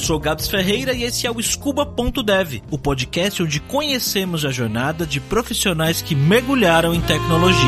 sou 0.00 0.18
Gabs 0.18 0.48
Ferreira 0.48 0.94
e 0.94 1.04
esse 1.04 1.26
é 1.26 1.30
o 1.30 1.40
Scuba.dev, 1.40 2.62
o 2.70 2.78
podcast 2.78 3.42
onde 3.42 3.60
conhecemos 3.60 4.44
a 4.44 4.50
jornada 4.50 5.06
de 5.06 5.20
profissionais 5.20 6.00
que 6.00 6.14
mergulharam 6.14 6.94
em 6.94 7.00
tecnologia. 7.02 7.60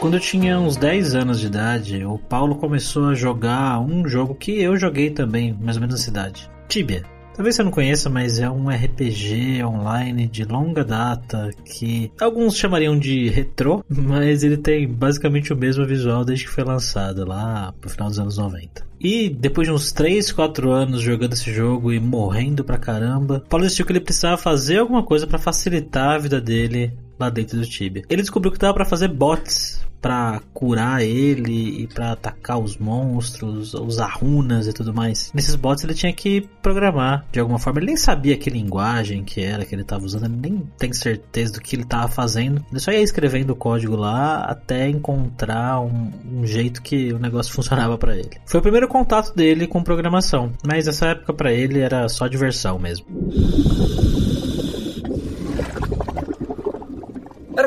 Quando 0.00 0.14
eu 0.14 0.20
tinha 0.20 0.58
uns 0.58 0.76
10 0.76 1.14
anos 1.14 1.40
de 1.40 1.46
idade, 1.46 2.04
o 2.04 2.18
Paulo 2.18 2.54
começou 2.54 3.08
a 3.08 3.14
jogar 3.14 3.78
um 3.80 4.08
jogo 4.08 4.34
que 4.34 4.52
eu 4.52 4.76
joguei 4.76 5.10
também, 5.10 5.52
mais 5.60 5.76
ou 5.76 5.82
menos 5.82 5.96
na 5.96 6.04
cidade. 6.04 6.48
Tibia. 6.66 7.17
Talvez 7.38 7.54
você 7.54 7.62
não 7.62 7.70
conheça, 7.70 8.10
mas 8.10 8.40
é 8.40 8.50
um 8.50 8.68
RPG 8.68 9.62
online 9.62 10.26
de 10.26 10.44
longa 10.44 10.84
data 10.84 11.50
que 11.64 12.10
alguns 12.20 12.56
chamariam 12.56 12.98
de 12.98 13.28
retrô, 13.28 13.84
mas 13.88 14.42
ele 14.42 14.56
tem 14.56 14.88
basicamente 14.88 15.52
o 15.52 15.56
mesmo 15.56 15.86
visual 15.86 16.24
desde 16.24 16.46
que 16.46 16.50
foi 16.50 16.64
lançado 16.64 17.24
lá 17.24 17.72
pro 17.80 17.88
final 17.88 18.08
dos 18.08 18.18
anos 18.18 18.38
90. 18.38 18.84
E 19.00 19.30
depois 19.30 19.68
de 19.68 19.72
uns 19.72 19.92
3, 19.92 20.32
4 20.32 20.68
anos 20.72 21.00
jogando 21.00 21.34
esse 21.34 21.54
jogo 21.54 21.92
e 21.92 22.00
morrendo 22.00 22.64
pra 22.64 22.76
caramba, 22.76 23.44
Paulo 23.48 23.64
decidiu 23.64 23.86
que 23.86 23.92
ele 23.92 24.00
precisava 24.00 24.36
fazer 24.36 24.78
alguma 24.78 25.04
coisa 25.04 25.24
para 25.24 25.38
facilitar 25.38 26.16
a 26.16 26.18
vida 26.18 26.40
dele 26.40 26.92
lá 27.20 27.30
dentro 27.30 27.56
do 27.56 27.64
Tibia. 27.64 28.02
Ele 28.10 28.22
descobriu 28.22 28.50
que 28.50 28.58
dava 28.58 28.74
para 28.74 28.84
fazer 28.84 29.06
bots 29.06 29.86
para 30.00 30.40
curar 30.52 31.02
ele 31.02 31.82
e 31.82 31.86
para 31.86 32.12
atacar 32.12 32.58
os 32.58 32.76
monstros, 32.76 33.74
usar 33.74 34.08
runas 34.08 34.66
e 34.66 34.72
tudo 34.72 34.94
mais. 34.94 35.30
Nesses 35.34 35.54
bots 35.54 35.84
ele 35.84 35.94
tinha 35.94 36.12
que 36.12 36.48
programar 36.62 37.24
de 37.32 37.40
alguma 37.40 37.58
forma. 37.58 37.80
Ele 37.80 37.86
nem 37.86 37.96
sabia 37.96 38.36
que 38.36 38.50
linguagem 38.50 39.24
que 39.24 39.42
era 39.42 39.64
que 39.64 39.74
ele 39.74 39.82
estava 39.82 40.04
usando, 40.04 40.26
ele 40.26 40.36
nem 40.36 40.62
tem 40.78 40.92
certeza 40.92 41.54
do 41.54 41.60
que 41.60 41.76
ele 41.76 41.82
estava 41.82 42.08
fazendo. 42.08 42.64
Ele 42.70 42.80
só 42.80 42.90
ia 42.90 43.02
escrevendo 43.02 43.50
o 43.50 43.56
código 43.56 43.96
lá 43.96 44.42
até 44.42 44.88
encontrar 44.88 45.80
um, 45.80 46.10
um 46.32 46.46
jeito 46.46 46.82
que 46.82 47.12
o 47.12 47.18
negócio 47.18 47.52
funcionava 47.54 47.98
para 47.98 48.16
ele. 48.16 48.30
Foi 48.46 48.60
o 48.60 48.62
primeiro 48.62 48.88
contato 48.88 49.34
dele 49.34 49.66
com 49.66 49.82
programação, 49.82 50.52
mas 50.66 50.86
essa 50.86 51.06
época 51.06 51.32
para 51.32 51.52
ele 51.52 51.80
era 51.80 52.08
só 52.08 52.26
diversão 52.26 52.78
mesmo. 52.78 53.06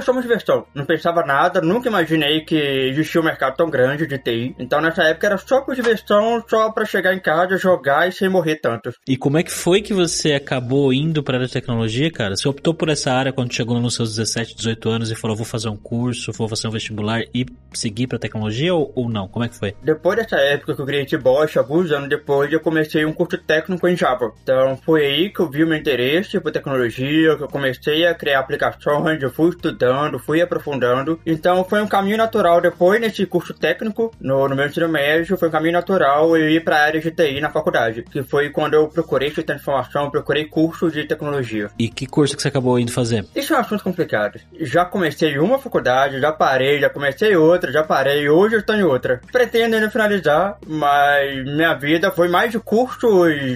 Era 0.01 0.05
só 0.07 0.11
uma 0.13 0.21
diversão. 0.23 0.65
Não 0.73 0.83
pensava 0.83 1.23
nada, 1.23 1.61
nunca 1.61 1.87
imaginei 1.87 2.41
que 2.41 2.55
existia 2.55 3.21
um 3.21 3.23
mercado 3.23 3.55
tão 3.55 3.69
grande 3.69 4.07
de 4.07 4.17
TI. 4.17 4.55
Então 4.57 4.81
nessa 4.81 5.03
época 5.03 5.27
era 5.27 5.37
só 5.37 5.61
por 5.61 5.75
diversão, 5.75 6.43
só 6.49 6.71
para 6.71 6.85
chegar 6.85 7.13
em 7.13 7.19
casa, 7.19 7.55
jogar 7.55 8.09
e 8.09 8.11
sem 8.11 8.27
morrer 8.27 8.55
tanto. 8.55 8.91
E 9.07 9.15
como 9.15 9.37
é 9.37 9.43
que 9.43 9.51
foi 9.51 9.79
que 9.79 9.93
você 9.93 10.33
acabou 10.33 10.91
indo 10.91 11.21
para 11.21 11.45
a 11.45 11.47
tecnologia, 11.47 12.11
cara? 12.11 12.35
Você 12.35 12.49
optou 12.49 12.73
por 12.73 12.89
essa 12.89 13.11
área 13.11 13.31
quando 13.31 13.53
chegou 13.53 13.79
nos 13.79 13.93
seus 13.93 14.15
17, 14.15 14.55
18 14.55 14.89
anos 14.89 15.11
e 15.11 15.15
falou, 15.15 15.37
vou 15.37 15.45
fazer 15.45 15.69
um 15.69 15.77
curso, 15.77 16.31
vou 16.31 16.49
fazer 16.49 16.67
um 16.67 16.71
vestibular 16.71 17.21
e 17.31 17.45
seguir 17.71 18.07
para 18.07 18.17
tecnologia 18.17 18.73
ou, 18.73 18.91
ou 18.95 19.07
não? 19.07 19.27
Como 19.27 19.45
é 19.45 19.49
que 19.49 19.59
foi? 19.59 19.75
Depois 19.83 20.17
dessa 20.17 20.37
época 20.37 20.73
que 20.73 20.81
eu 20.81 20.85
criei 20.85 21.05
Bosch, 21.21 21.57
alguns 21.57 21.91
anos 21.91 22.09
depois, 22.09 22.51
eu 22.51 22.59
comecei 22.59 23.05
um 23.05 23.13
curso 23.13 23.37
técnico 23.37 23.87
em 23.87 23.95
Java. 23.95 24.33
Então 24.41 24.75
foi 24.77 25.05
aí 25.05 25.29
que 25.29 25.41
eu 25.41 25.49
vi 25.49 25.63
o 25.63 25.67
meu 25.67 25.77
interesse 25.77 26.39
por 26.39 26.51
tecnologia, 26.51 27.37
que 27.37 27.43
eu 27.43 27.47
comecei 27.47 28.07
a 28.07 28.15
criar 28.15 28.39
aplicações, 28.39 29.21
eu 29.21 29.29
fui 29.29 29.49
estudar 29.49 29.91
fui 30.19 30.41
aprofundando. 30.41 31.19
Então 31.25 31.63
foi 31.63 31.81
um 31.81 31.87
caminho 31.87 32.17
natural 32.17 32.61
depois 32.61 32.99
nesse 32.99 33.25
curso 33.25 33.53
técnico, 33.53 34.11
no, 34.19 34.47
no 34.47 34.55
meu 34.55 34.65
ensino 34.65 34.87
médio, 34.87 35.37
foi 35.37 35.47
um 35.47 35.51
caminho 35.51 35.73
natural 35.73 36.35
eu 36.37 36.49
ir 36.49 36.63
para 36.63 36.77
a 36.77 36.83
área 36.83 37.01
de 37.01 37.11
TI 37.11 37.39
na 37.39 37.49
faculdade, 37.49 38.03
que 38.03 38.23
foi 38.23 38.49
quando 38.49 38.73
eu 38.73 38.87
procurei 38.87 39.29
sistema 39.29 39.57
de 39.57 39.61
informação, 39.61 40.09
procurei 40.09 40.45
cursos 40.45 40.93
de 40.93 41.03
tecnologia. 41.05 41.69
E 41.77 41.89
que 41.89 42.05
curso 42.05 42.35
que 42.35 42.41
você 42.41 42.47
acabou 42.47 42.79
indo 42.79 42.91
fazer? 42.91 43.25
Isso 43.35 43.53
é 43.53 43.57
um 43.57 43.59
assunto 43.59 43.83
complicado. 43.83 44.39
Já 44.59 44.85
comecei 44.85 45.37
uma 45.37 45.57
faculdade, 45.57 46.19
já 46.19 46.31
parei, 46.31 46.79
já 46.79 46.89
comecei 46.89 47.35
outra, 47.35 47.71
já 47.71 47.83
parei, 47.83 48.29
hoje 48.29 48.55
eu 48.55 48.59
estou 48.59 48.75
em 48.75 48.83
outra. 48.83 49.21
Pretendo 49.31 49.75
ainda 49.75 49.89
finalizar, 49.89 50.57
mas 50.65 51.43
minha 51.45 51.73
vida 51.73 52.11
foi 52.11 52.27
mais 52.27 52.51
de 52.51 52.59
cursos, 52.59 53.01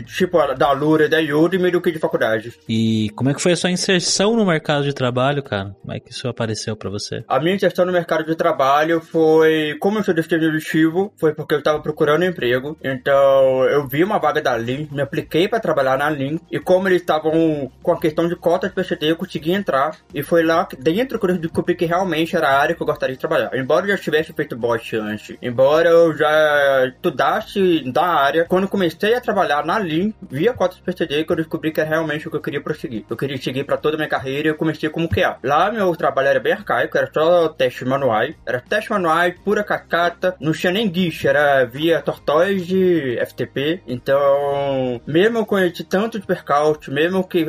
tipo 0.05 0.35
da 0.55 0.71
Lura 0.71 1.05
e 1.05 1.09
da 1.09 1.19
Udemy 1.19 1.71
do 1.71 1.81
que 1.81 1.91
de 1.91 1.99
faculdade. 1.99 2.53
E 2.67 3.09
como 3.15 3.29
é 3.29 3.33
que 3.33 3.41
foi 3.41 3.53
a 3.53 3.55
sua 3.55 3.71
inserção 3.71 4.35
no 4.35 4.45
mercado 4.45 4.83
de 4.83 4.93
trabalho, 4.93 5.43
cara? 5.43 5.75
Como 5.81 5.93
é 5.93 5.99
que 5.99 6.11
isso 6.11 6.24
apareceu 6.29 6.75
para 6.75 6.89
você? 6.89 7.23
A 7.27 7.39
minha 7.39 7.57
questão 7.57 7.85
no 7.85 7.91
mercado 7.91 8.25
de 8.25 8.35
trabalho 8.35 9.01
foi, 9.01 9.75
como 9.79 9.99
eu 9.99 10.03
sou 10.03 10.13
distintivo, 10.13 11.13
foi 11.17 11.33
porque 11.33 11.55
eu 11.55 11.59
estava 11.59 11.79
procurando 11.81 12.25
emprego. 12.25 12.77
Então, 12.83 13.63
eu 13.65 13.87
vi 13.87 14.03
uma 14.03 14.19
vaga 14.19 14.41
da 14.41 14.55
Lean, 14.55 14.87
me 14.91 15.01
apliquei 15.01 15.47
para 15.47 15.59
trabalhar 15.59 15.97
na 15.97 16.07
Lean, 16.09 16.37
e 16.51 16.59
como 16.59 16.87
eles 16.87 17.01
estavam 17.01 17.71
com 17.81 17.91
a 17.91 17.99
questão 17.99 18.27
de 18.27 18.35
cota 18.35 18.67
de 18.67 18.75
PCD, 18.75 19.11
eu 19.11 19.15
consegui 19.15 19.51
entrar, 19.51 19.97
e 20.13 20.23
foi 20.23 20.43
lá 20.43 20.67
dentro 20.79 21.19
que 21.19 21.25
eu 21.25 21.37
descobri 21.37 21.75
que 21.75 21.85
realmente 21.85 22.35
era 22.35 22.49
a 22.49 22.59
área 22.59 22.75
que 22.75 22.81
eu 22.81 22.87
gostaria 22.87 23.15
de 23.15 23.19
trabalhar. 23.19 23.55
Embora 23.55 23.85
eu 23.85 23.95
já 23.95 24.03
tivesse 24.03 24.33
feito 24.33 24.55
bot 24.55 24.95
antes, 24.95 25.37
embora 25.41 25.89
eu 25.89 26.15
já 26.15 26.87
estudasse 26.87 27.83
da 27.91 28.05
área, 28.05 28.45
quando 28.45 28.67
comecei 28.67 29.13
a 29.13 29.21
trabalhar 29.21 29.65
na 29.65 29.77
Lean, 29.77 30.11
via 30.29 30.53
cota 30.53 30.75
de 30.75 30.81
PCD, 30.81 31.23
que 31.23 31.31
eu 31.31 31.35
descobri 31.35 31.71
que 31.71 31.81
era 31.81 31.89
realmente 31.89 32.27
o 32.27 32.31
que 32.31 32.37
eu 32.37 32.41
queria 32.41 32.61
prosseguir. 32.61 33.05
Eu 33.09 33.17
queria 33.17 33.37
seguir 33.37 33.63
para 33.63 33.77
toda 33.77 33.95
a 33.95 33.97
minha 33.97 34.09
carreira 34.09 34.47
e 34.47 34.51
eu 34.51 34.55
comecei 34.55 34.89
como 34.89 35.09
QA. 35.09 35.37
Lá, 35.43 35.71
meu 35.71 35.95
trabalho 35.95 36.14
era 36.23 36.39
bem 36.39 36.53
arcaico, 36.53 36.97
era 36.97 37.09
só 37.11 37.49
testes 37.49 37.87
manuais. 37.87 38.35
Era 38.45 38.61
teste 38.61 38.91
manuais, 38.91 39.35
pura 39.43 39.63
cacata, 39.63 40.35
não 40.39 40.51
tinha 40.51 40.71
nem 40.71 40.89
guiche, 40.89 41.27
era 41.27 41.65
via 41.65 42.01
Tortoise, 42.01 43.17
FTP. 43.25 43.81
Então, 43.87 45.01
mesmo 45.05 45.45
com 45.45 45.57
esse 45.59 45.83
tanto 45.83 46.19
de 46.19 46.25
percalço, 46.25 46.91
mesmo 46.91 47.27
que 47.27 47.45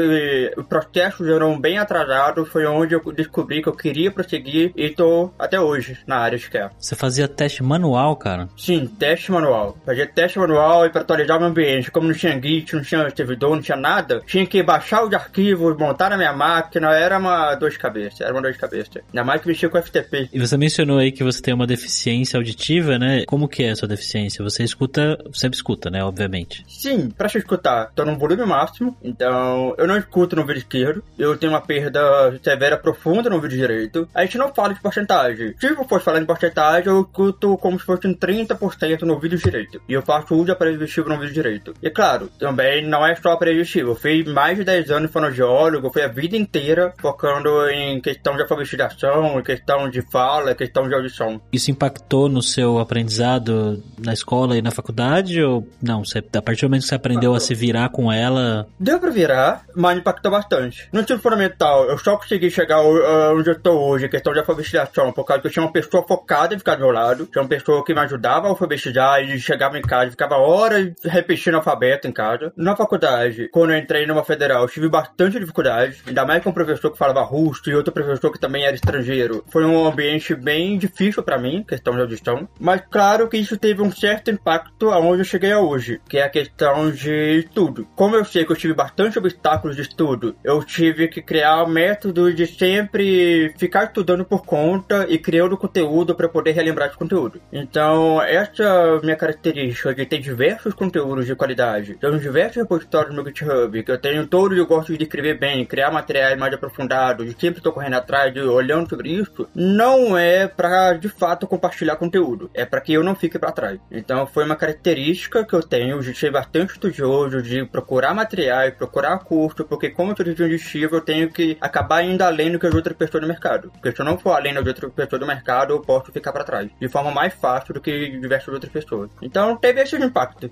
os 0.56 0.66
processos 0.66 1.28
eram 1.28 1.59
bem 1.59 1.78
atrasados, 1.78 2.49
foi 2.49 2.66
onde 2.66 2.94
eu 2.94 3.12
descobri 3.12 3.62
que 3.62 3.69
eu 3.69 3.76
queria 3.76 4.10
prosseguir 4.10 4.72
e 4.76 4.91
tô 4.91 5.31
até 5.38 5.60
hoje 5.60 5.99
na 6.06 6.16
área 6.16 6.38
de 6.38 6.49
care. 6.49 6.72
Você 6.78 6.94
fazia 6.94 7.28
teste 7.28 7.62
manual, 7.62 8.16
cara? 8.16 8.49
Sim, 8.56 8.87
teste 8.87 9.31
manual. 9.31 9.76
Fazia 9.84 10.06
teste 10.06 10.38
manual 10.38 10.87
e 10.87 10.91
para 10.91 11.03
atualizar 11.03 11.41
o 11.41 11.44
ambiente. 11.44 11.91
Como 11.91 12.09
não 12.09 12.15
tinha 12.15 12.41
Git, 12.41 12.75
não 12.75 12.82
tinha 12.82 13.10
servidor, 13.15 13.55
não 13.55 13.62
tinha 13.62 13.76
nada, 13.76 14.22
tinha 14.26 14.47
que 14.47 14.62
baixar 14.62 15.05
os 15.05 15.12
arquivos, 15.12 15.76
montar 15.76 16.10
na 16.10 16.16
minha 16.16 16.32
máquina, 16.32 16.93
era 16.93 17.19
uma 17.19 17.55
dor 17.55 17.71
de 17.71 17.78
cabeça. 17.78 18.25
Era 18.25 18.32
uma 18.32 18.43
de 18.56 18.61
cabeça. 18.61 18.91
Ainda 19.09 19.25
mais 19.25 19.41
que 19.41 19.49
mexia 19.49 19.69
com 19.69 19.81
FTP. 19.81 20.31
E 20.33 20.39
você 20.39 20.56
mencionou 20.56 20.99
aí 20.99 21.12
que 21.12 21.22
você 21.22 21.41
tem 21.41 21.55
uma 21.55 21.67
deficiência 21.67 22.37
auditiva, 22.39 22.99
né? 22.99 23.25
Como 23.27 23.49
que 23.49 23.62
é 23.62 23.71
a 23.71 23.77
sua 23.77 23.89
deficiência? 23.89 24.43
Você 24.43 24.65
escuta, 24.65 25.19
sempre 25.33 25.56
escuta, 25.56 25.91
né? 25.91 26.03
Obviamente. 26.03 26.65
Sim, 26.69 27.11
pra 27.11 27.28
te 27.28 27.39
escutar, 27.39 27.93
tô 27.94 28.05
no 28.05 28.19
volume 28.19 28.44
máximo, 28.44 28.97
então 29.03 29.75
eu 29.78 29.87
não 29.87 29.97
escuto 29.97 30.34
no 30.37 30.43
ouvido 30.43 30.59
esquerdo, 30.59 31.03
eu 31.19 31.37
tenho 31.37 31.53
uma 31.53 31.61
perda 31.61 32.00
severa 32.43 32.77
profunda 32.77 33.28
no 33.28 33.37
ouvido 33.37 33.55
direito. 33.56 34.09
A 34.15 34.22
gente 34.22 34.39
não 34.39 34.53
fala 34.55 34.75
de 34.75 34.81
porcentagem. 34.81 35.55
Se 35.59 35.67
eu 35.67 35.84
fosse 35.84 36.05
falar 36.05 36.21
de 36.21 36.27
porcentagem, 36.27 36.88
eu 36.88 37.03
escuto 37.03 37.56
como 37.59 37.78
se 37.78 37.84
fosse 37.84 38.06
um 38.06 38.15
30% 38.15 39.03
no 39.03 39.15
ouvido 39.15 39.37
direito. 39.37 39.81
E 39.88 39.93
eu 39.93 40.03
faço 40.03 40.34
uso 40.34 40.47
de 40.47 40.50
aparelho 40.53 40.78
vestivo 40.78 41.09
no 41.09 41.15
ouvido 41.15 41.33
direito. 41.33 41.75
E 41.83 41.91
claro, 41.91 42.31
também 42.38 42.87
não 42.87 43.06
é 43.06 43.15
só 43.17 43.33
aparelho 43.33 43.59
vestivo. 43.59 43.91
Eu 43.91 43.97
fiz 43.97 44.27
mais 44.27 44.56
de 44.56 44.65
10 44.65 44.91
anos 44.91 45.11
fonoaudiólogo, 45.11 45.93
foi 45.93 46.03
a 46.03 46.09
vida 46.09 46.37
inteira 46.37 46.93
focando 46.99 47.69
em 47.69 48.00
questão 48.00 48.37
de 48.37 48.43
alfabetização, 48.46 49.42
questão 49.42 49.88
de 49.88 50.02
fala, 50.10 50.54
questão 50.54 50.88
de 50.88 50.94
audição. 50.94 51.40
Isso 51.52 51.70
impactou 51.70 52.28
no 52.28 52.42
seu 52.42 52.78
aprendizado 52.78 53.82
na 53.98 54.12
escola 54.12 54.56
e 54.56 54.62
na 54.62 54.70
faculdade? 54.70 55.42
Ou 55.42 55.66
não? 55.82 56.04
Você, 56.04 56.18
a 56.18 56.42
partir 56.42 56.62
do 56.62 56.68
momento 56.68 56.82
que 56.82 56.88
você 56.88 56.94
aprendeu 56.94 57.34
a 57.34 57.40
se 57.40 57.54
virar 57.54 57.88
com 57.90 58.12
ela. 58.12 58.66
Deu 58.78 58.98
pra 58.98 59.10
virar, 59.10 59.64
mas 59.74 59.98
impactou 59.98 60.30
bastante. 60.30 60.88
No 60.92 61.00
ensino 61.00 61.18
fundamental, 61.18 61.84
eu 61.84 61.98
só 61.98 62.16
consegui 62.16 62.50
chegar 62.50 62.80
onde 62.80 63.50
eu 63.50 63.60
tô 63.60 63.72
hoje, 63.72 64.08
questão 64.08 64.32
de 64.32 64.38
alfabetização, 64.38 65.12
por 65.12 65.24
causa 65.24 65.42
que 65.42 65.48
eu 65.48 65.52
tinha 65.52 65.64
uma 65.64 65.72
pessoa 65.72 66.04
focada 66.06 66.54
em 66.54 66.58
ficar 66.58 66.76
do 66.76 66.82
meu 66.82 66.90
lado, 66.90 67.26
tinha 67.26 67.42
uma 67.42 67.48
pessoa 67.48 67.84
que 67.84 67.92
me 67.92 68.00
ajudava 68.00 68.46
a 68.46 68.50
alfabetizar 68.50 69.20
e 69.22 69.38
chegava 69.40 69.78
em 69.78 69.82
casa, 69.82 70.10
ficava 70.10 70.37
horas 70.37 70.92
repetindo 71.04 71.56
alfabeto 71.56 72.06
em 72.06 72.12
casa. 72.12 72.52
Na 72.56 72.76
faculdade, 72.76 73.49
quando 73.52 73.72
eu 73.72 73.78
entrei 73.78 74.06
numa 74.06 74.25
federal, 74.25 74.62
eu 74.62 74.69
tive 74.69 74.88
bastante 74.88 75.38
dificuldade, 75.38 76.02
ainda 76.06 76.25
mais 76.25 76.42
com 76.42 76.50
um 76.50 76.52
professor 76.52 76.90
que 76.90 76.99
falava 76.99 77.22
russo 77.22 77.69
e 77.69 77.75
outro 77.75 77.92
professor 77.92 78.31
que 78.31 78.36
também 78.38 78.65
era 78.65 78.75
estrangeiro. 78.75 79.44
Foi 79.49 79.65
um 79.65 79.87
ambiente 79.87 80.35
bem 80.35 80.79
difícil 80.79 81.23
para 81.23 81.38
mim, 81.38 81.65
questão 81.67 81.94
de 81.94 82.00
audição. 82.00 82.49
Mas 82.59 82.83
claro 82.91 83.29
que 83.29 83.37
isso 83.37 83.56
teve 83.56 83.83
um 83.83 83.91
certo 83.91 84.31
impacto 84.31 84.91
aonde 84.91 85.21
eu 85.21 85.25
cheguei 85.25 85.53
a 85.53 85.61
hoje, 85.61 86.00
que 86.09 86.19
é 86.19 86.23
a 86.23 86.29
questão 86.29 86.91
de 86.91 87.38
estudo. 87.38 87.87
Como 87.94 88.17
eu 88.17 88.25
sei 88.25 88.44
que 88.44 88.53
eu 88.53 88.56
tive 88.56 88.75
bastante 88.75 89.19
obstáculos 89.19 89.77
de 89.77 89.83
estudo, 89.83 90.37
eu 90.44 90.62
tive 90.65 91.09
que 91.09 91.23
criar 91.23 91.65
um 91.65 91.69
método 91.69 92.33
de 92.33 92.47
sempre 92.47 93.55
ficar 93.59 93.85
estudando 93.85 94.25
por 94.25 94.44
conta 94.44 95.06
e 95.09 95.19
criando 95.19 95.56
conteúdo 95.56 96.15
para 96.15 96.29
poder 96.29 96.53
relembrar 96.53 96.88
esse 96.88 96.97
conteúdo. 96.97 97.41
Então, 97.53 98.21
essa 98.23 98.62
é 98.62 99.00
minha 99.00 99.17
característica 99.17 99.94
de 99.94 100.06
ter 100.06 100.19
diversos 100.19 100.75
conteúdos 100.75 101.27
de 101.27 101.35
qualidade. 101.35 101.94
Tenho 101.94 102.19
diversos 102.19 102.56
repositórios 102.56 103.15
no 103.15 103.25
GitHub, 103.25 103.83
que 103.83 103.91
eu 103.91 103.99
tenho 103.99 104.27
todos, 104.27 104.56
eu 104.56 104.67
gosto 104.67 104.97
de 104.97 105.05
escrever 105.05 105.38
bem, 105.38 105.65
criar 105.65 105.91
materiais 105.91 106.38
mais 106.38 106.53
aprofundados, 106.53 107.35
sempre 107.38 107.59
estou 107.59 107.73
correndo 107.73 107.94
atrás 107.94 108.25
faculdade 108.26 108.40
olhando 108.40 108.88
sobre 108.88 109.11
isso, 109.11 109.49
não 109.55 110.17
é 110.17 110.46
para 110.46 110.94
de 110.94 111.08
fato 111.08 111.46
compartilhar 111.46 111.96
conteúdo, 111.96 112.50
é 112.55 112.64
para 112.64 112.81
que 112.81 112.93
eu 112.93 113.02
não 113.02 113.14
fique 113.14 113.38
para 113.38 113.52
trás. 113.52 113.78
Então 113.90 114.26
foi 114.26 114.44
uma 114.44 114.56
característica 114.56 115.44
que 115.44 115.55
eu 115.55 115.62
tenho 115.62 116.00
de 116.00 116.14
ser 116.14 116.31
bastante 116.31 116.73
estudioso, 116.73 117.43
de 117.43 117.64
procurar 117.64 118.14
materiais, 118.14 118.75
procurar 118.75 119.19
curso, 119.20 119.64
porque 119.64 119.90
como 119.90 120.12
eu 120.12 120.17
sou 120.17 120.25
digestivo, 120.25 120.96
eu 120.96 121.00
tenho 121.00 121.31
que 121.31 121.56
acabar 121.61 122.02
indo 122.02 122.23
além 122.23 122.52
do 122.52 122.58
que 122.58 122.67
as 122.67 122.75
outras 122.75 122.96
pessoas 122.96 123.23
do 123.23 123.28
mercado. 123.28 123.70
Porque 123.73 123.93
se 123.93 124.00
eu 124.00 124.05
não 124.05 124.19
for 124.19 124.32
além 124.32 124.55
das 124.55 124.67
outras 124.67 124.93
pessoas 124.93 125.20
do 125.20 125.26
mercado, 125.26 125.73
eu 125.73 125.81
posso 125.81 126.12
ficar 126.12 126.32
para 126.32 126.44
trás, 126.44 126.70
de 126.81 126.88
forma 126.88 127.11
mais 127.11 127.34
fácil 127.34 127.75
do 127.75 127.81
que 127.81 128.19
diversas 128.19 128.52
outras 128.52 128.73
pessoas. 128.73 129.11
Então 129.23 129.56
teve 129.56 129.82
esse 129.82 129.96
impacto. 129.96 130.50